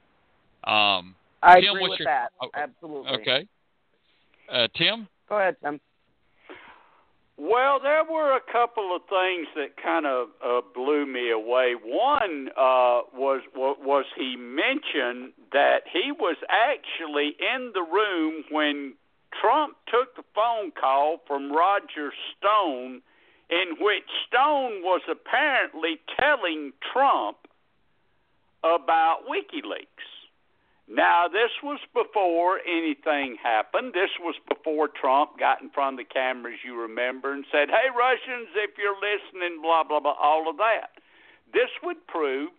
[0.63, 2.31] Um, I Tim, agree with your, that.
[2.41, 3.11] oh, Absolutely.
[3.11, 3.47] Okay.
[4.51, 5.07] Uh, Tim?
[5.29, 5.79] Go ahead, Tim.
[7.37, 11.75] Well, there were a couple of things that kind of uh, blew me away.
[11.81, 18.95] One uh, was was he mentioned that he was actually in the room when
[19.39, 23.01] Trump took the phone call from Roger Stone,
[23.51, 27.37] in which Stone was apparently telling Trump
[28.63, 30.16] about WikiLeaks.
[30.89, 33.93] Now, this was before anything happened.
[33.93, 37.91] This was before Trump got in front of the cameras, you remember, and said, Hey,
[37.91, 40.91] Russians, if you're listening, blah, blah, blah, all of that.
[41.51, 42.51] This would prove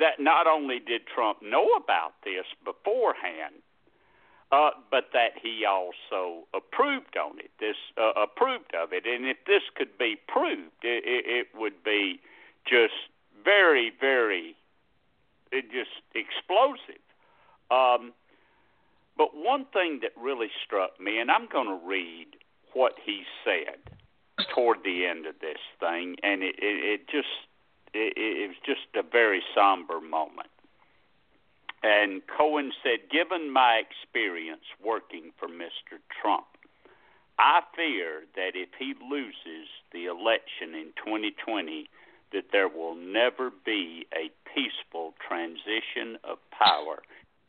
[0.00, 3.62] that not only did Trump know about this beforehand,
[4.50, 7.50] uh, but that he also approved on it.
[7.60, 11.84] This uh, approved of it, and if this could be proved, it, it, it would
[11.84, 12.20] be
[12.66, 13.12] just
[13.44, 14.56] very, very,
[15.52, 17.02] it just explosive.
[17.70, 18.12] Um,
[19.16, 22.28] but one thing that really struck me, and I'm going to read
[22.72, 23.78] what he said
[24.54, 27.26] toward the end of this thing, and it, it, it just
[27.92, 30.50] it, it was just a very somber moment.
[31.82, 35.98] And Cohen said, given my experience working for Mr.
[36.20, 36.46] Trump,
[37.38, 41.88] I fear that if he loses the election in 2020,
[42.32, 46.98] that there will never be a peaceful transition of power.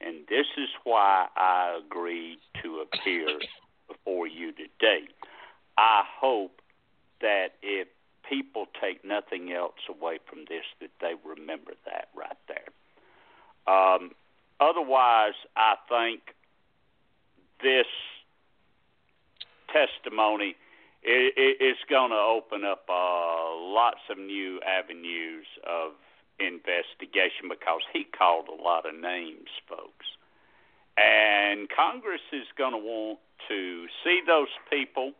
[0.02, 3.28] And this is why I agreed to appear
[3.88, 5.08] before you today.
[5.78, 6.62] I hope
[7.22, 7.88] that if
[8.28, 13.74] people take nothing else away from this, that they remember that right there.
[13.74, 14.12] Um,
[14.60, 16.22] otherwise, I think
[17.62, 17.88] this
[19.72, 20.56] testimony
[21.04, 25.92] is going to open up uh, lots of new avenues of
[26.40, 30.06] investigation because he called a lot of names, folks.
[30.98, 35.14] And Congress is going to want to see those people.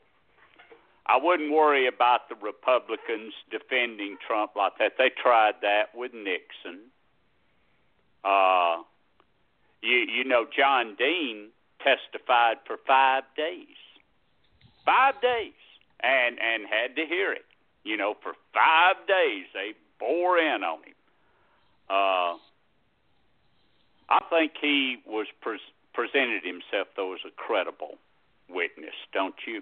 [1.06, 4.94] I wouldn't worry about the Republicans defending Trump like that.
[4.98, 6.92] They tried that with Nixon.
[8.24, 8.84] Uh,
[9.82, 11.50] you you know John Dean
[11.80, 13.80] testified for five days,
[14.86, 15.58] five days,
[16.02, 17.46] and and had to hear it.
[17.84, 20.99] You know, for five days they bore in on him.
[21.90, 22.38] Uh,
[24.10, 25.60] I think he was pre-
[25.94, 27.98] presented himself though as a credible
[28.50, 29.62] witness, don't you?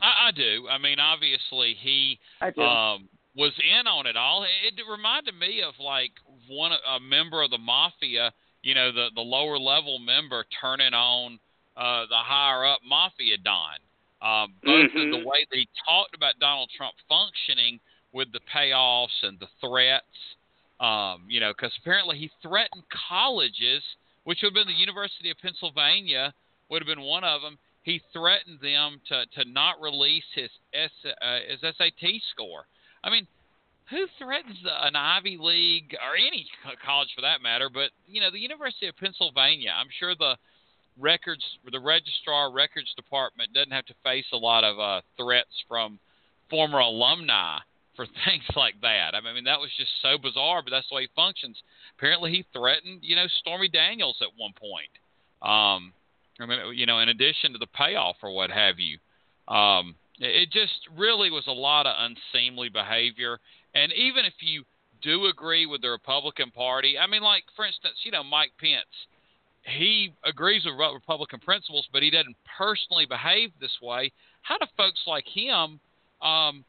[0.00, 0.66] I, I do.
[0.70, 4.44] I mean, obviously he um, was in on it all.
[4.44, 6.12] It, it reminded me of like
[6.48, 8.32] one a member of the mafia,
[8.62, 11.38] you know, the the lower level member turning on
[11.76, 13.78] uh, the higher up mafia don.
[14.22, 14.98] Um, both mm-hmm.
[14.98, 17.80] in the way that he talked about Donald Trump functioning
[18.12, 20.04] with the payoffs and the threats
[20.82, 23.82] um, you know, because apparently he threatened colleges,
[24.24, 26.34] which would have been the University of Pennsylvania,
[26.68, 27.56] would have been one of them.
[27.84, 32.66] He threatened them to, to not release his S, uh, his SAT score.
[33.04, 33.26] I mean,
[33.90, 36.46] who threatens an Ivy League or any
[36.84, 37.70] college for that matter?
[37.72, 39.70] But you know, the University of Pennsylvania.
[39.76, 40.36] I'm sure the
[40.98, 45.98] records, the registrar records department doesn't have to face a lot of uh, threats from
[46.50, 47.58] former alumni
[47.96, 49.14] for things like that.
[49.14, 51.56] I mean, that was just so bizarre, but that's the way he functions.
[51.98, 54.92] Apparently, he threatened, you know, Stormy Daniels at one point.
[55.42, 55.92] Um,
[56.40, 58.98] I mean, you know, in addition to the payoff or what have you.
[59.52, 63.38] Um, it just really was a lot of unseemly behavior.
[63.74, 64.64] And even if you
[65.02, 68.86] do agree with the Republican Party, I mean, like for instance, you know, Mike Pence,
[69.64, 74.12] he agrees with Republican principles, but he doesn't personally behave this way.
[74.42, 75.80] How do folks like him?
[76.20, 76.64] Um,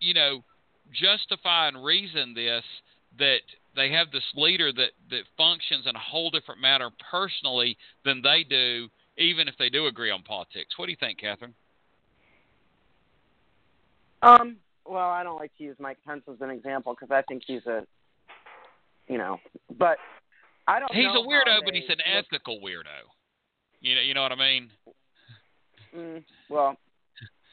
[0.00, 0.44] you know,
[0.92, 2.64] justify and reason this
[3.18, 3.40] that
[3.74, 8.44] they have this leader that that functions in a whole different manner personally than they
[8.48, 8.88] do,
[9.18, 10.76] even if they do agree on politics.
[10.76, 11.54] What do you think, Catherine?
[14.22, 14.56] Um.
[14.88, 17.66] Well, I don't like to use Mike Pence as an example because I think he's
[17.66, 17.84] a,
[19.08, 19.40] you know,
[19.76, 19.98] but
[20.68, 20.94] I don't.
[20.94, 23.02] He's a weirdo, but he's an look, ethical weirdo.
[23.80, 24.70] You know, you know what I mean?
[25.94, 26.76] Mm, well,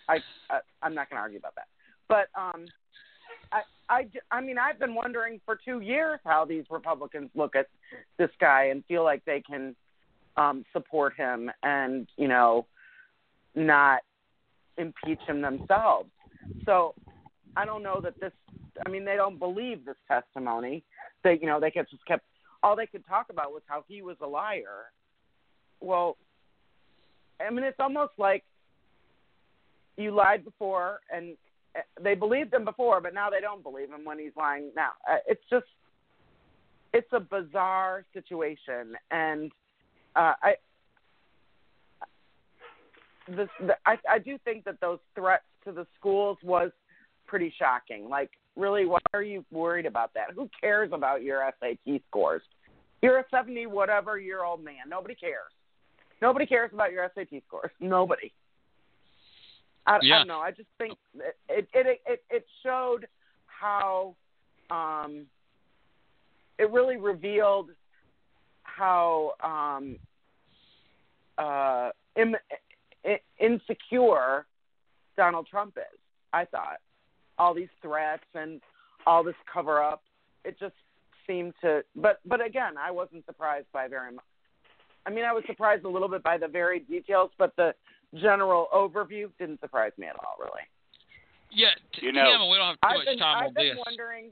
[0.08, 0.20] I,
[0.50, 1.68] I I'm not going to argue about that.
[2.14, 2.66] But um,
[3.52, 7.66] I, I, I mean, I've been wondering for two years how these Republicans look at
[8.20, 9.76] this guy and feel like they can
[10.38, 12.68] um, support him and you know
[13.56, 14.02] not
[14.78, 16.12] impeach him themselves.
[16.68, 16.94] So
[17.58, 18.32] I don't know that this.
[18.86, 20.84] I mean, they don't believe this testimony.
[21.24, 22.26] They, you know, they kept just kept
[22.62, 24.92] all they could talk about was how he was a liar.
[25.82, 26.18] Well,
[27.42, 28.44] I mean, it's almost like
[29.98, 31.38] you lied before, and
[32.02, 34.92] they believed him before, but now they don't believe him when he's lying now.
[35.10, 35.66] Uh, it's just,
[36.94, 39.52] it's a bizarre situation, and
[40.16, 40.54] uh, I,
[43.28, 46.72] this, the, I, I do think that those threats to the schools was
[47.26, 48.10] pretty shocking.
[48.10, 50.28] Like, really, why are you worried about that?
[50.36, 52.42] Who cares about your SAT scores?
[53.02, 54.88] You're a 70 whatever year old man.
[54.88, 55.52] Nobody cares.
[56.22, 57.72] Nobody cares about your SAT scores.
[57.80, 58.32] Nobody.
[59.86, 60.16] I, yeah.
[60.16, 60.40] I don't know.
[60.40, 63.08] I just think it it it it, showed
[63.48, 64.16] how
[64.70, 65.26] um,
[66.58, 67.70] it really revealed
[68.64, 69.98] how um,
[71.38, 72.36] uh, Im-
[73.40, 74.46] insecure
[75.18, 76.00] Donald Trump is.
[76.32, 76.78] I thought
[77.38, 78.62] all these threats and
[79.06, 80.04] all this cover up.
[80.46, 80.76] It just
[81.28, 84.24] seemed to, but but again, I wasn't surprised by very much.
[85.06, 87.76] I mean, I was surprised a little bit by the very details, but the
[88.16, 90.62] general overview didn't surprise me at all, really.
[91.52, 93.54] Yeah, t- You know, Tim, we don't have too I've much been, time I've on
[93.54, 93.84] been this.
[93.86, 94.32] wondering.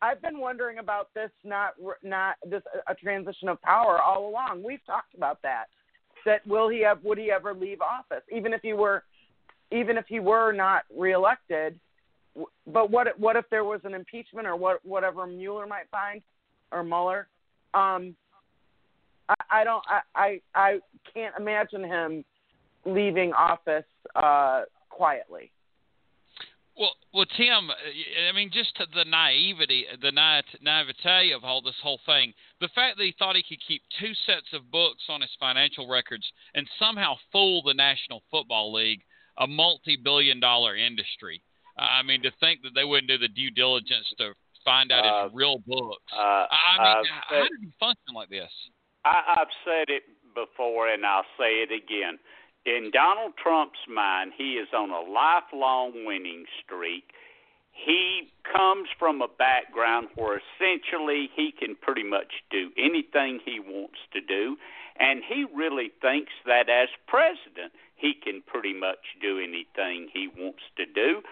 [0.00, 4.62] I've been wondering about this, not not this a transition of power all along.
[4.64, 5.66] We've talked about that.
[6.24, 7.02] That will he have?
[7.04, 9.04] Would he ever leave office, even if he were,
[9.70, 11.78] even if he were not reelected?
[12.34, 16.20] w- But what what if there was an impeachment or what whatever Mueller might find
[16.72, 17.28] or Mueller?
[17.74, 18.16] Um,
[19.28, 19.84] I, I don't.
[19.88, 20.78] I, I I
[21.12, 22.24] can't imagine him
[22.84, 25.50] leaving office uh, quietly.
[26.78, 27.74] Well, well, Tim, uh,
[28.28, 32.32] I mean, just to the naivety, the naive- naivete of all this whole thing.
[32.60, 35.86] The fact that he thought he could keep two sets of books on his financial
[35.88, 36.24] records
[36.54, 39.02] and somehow fool the National Football League,
[39.38, 41.42] a multi-billion-dollar industry.
[41.76, 44.32] I mean, to think that they wouldn't do the due diligence to
[44.64, 46.12] find out Uh, his real books.
[46.12, 48.50] Uh, I mean, I've how said- did he function like this?
[49.04, 50.04] I, I've said it
[50.34, 52.18] before, and I'll say it again.
[52.64, 57.10] In Donald Trump's mind, he is on a lifelong winning streak.
[57.72, 63.98] He comes from a background where essentially he can pretty much do anything he wants
[64.12, 64.56] to do,
[64.96, 70.62] and he really thinks that as president, he can pretty much do anything he wants
[70.76, 71.22] to do.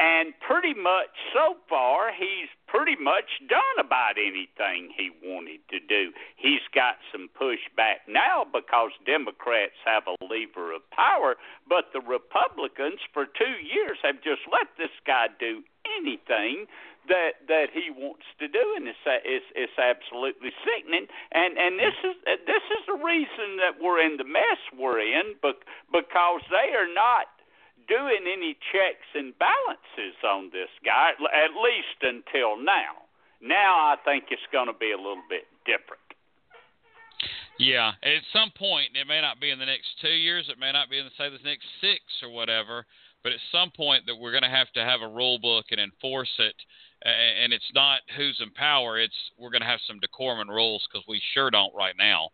[0.00, 6.16] And pretty much so far, he's pretty much done about anything he wanted to do.
[6.40, 11.36] He's got some pushback now because Democrats have a lever of power,
[11.68, 16.64] but the Republicans for two years have just let this guy do anything
[17.08, 21.12] that that he wants to do, and it's it's, it's absolutely sickening.
[21.32, 25.36] And and this is this is the reason that we're in the mess we're in,
[25.44, 25.60] but
[25.92, 27.28] because they are not
[27.90, 33.10] doing any checks and balances on this guy, at least until now.
[33.42, 36.00] Now I think it's going to be a little bit different.
[37.58, 40.72] Yeah, at some point, it may not be in the next two years, it may
[40.72, 42.86] not be in the say the next six or whatever,
[43.22, 45.78] but at some point that we're going to have to have a rule book and
[45.80, 46.54] enforce it,
[47.04, 50.86] and it's not who's in power, it's we're going to have some decorum and rules
[50.90, 52.30] because we sure don't right now.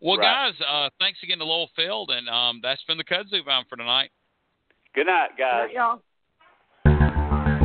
[0.00, 0.52] Well, Right.
[0.52, 3.76] guys, uh, thanks again to Lowell Feld, and um, that's been the Kudzu Bound for
[3.76, 4.10] tonight.
[4.94, 5.70] Good night, guys.
[5.74, 5.96] Yeah.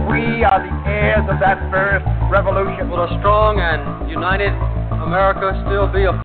[0.09, 2.89] We are the heirs of that first revolution.
[2.89, 4.49] Will a strong and united
[4.97, 6.23] America still be a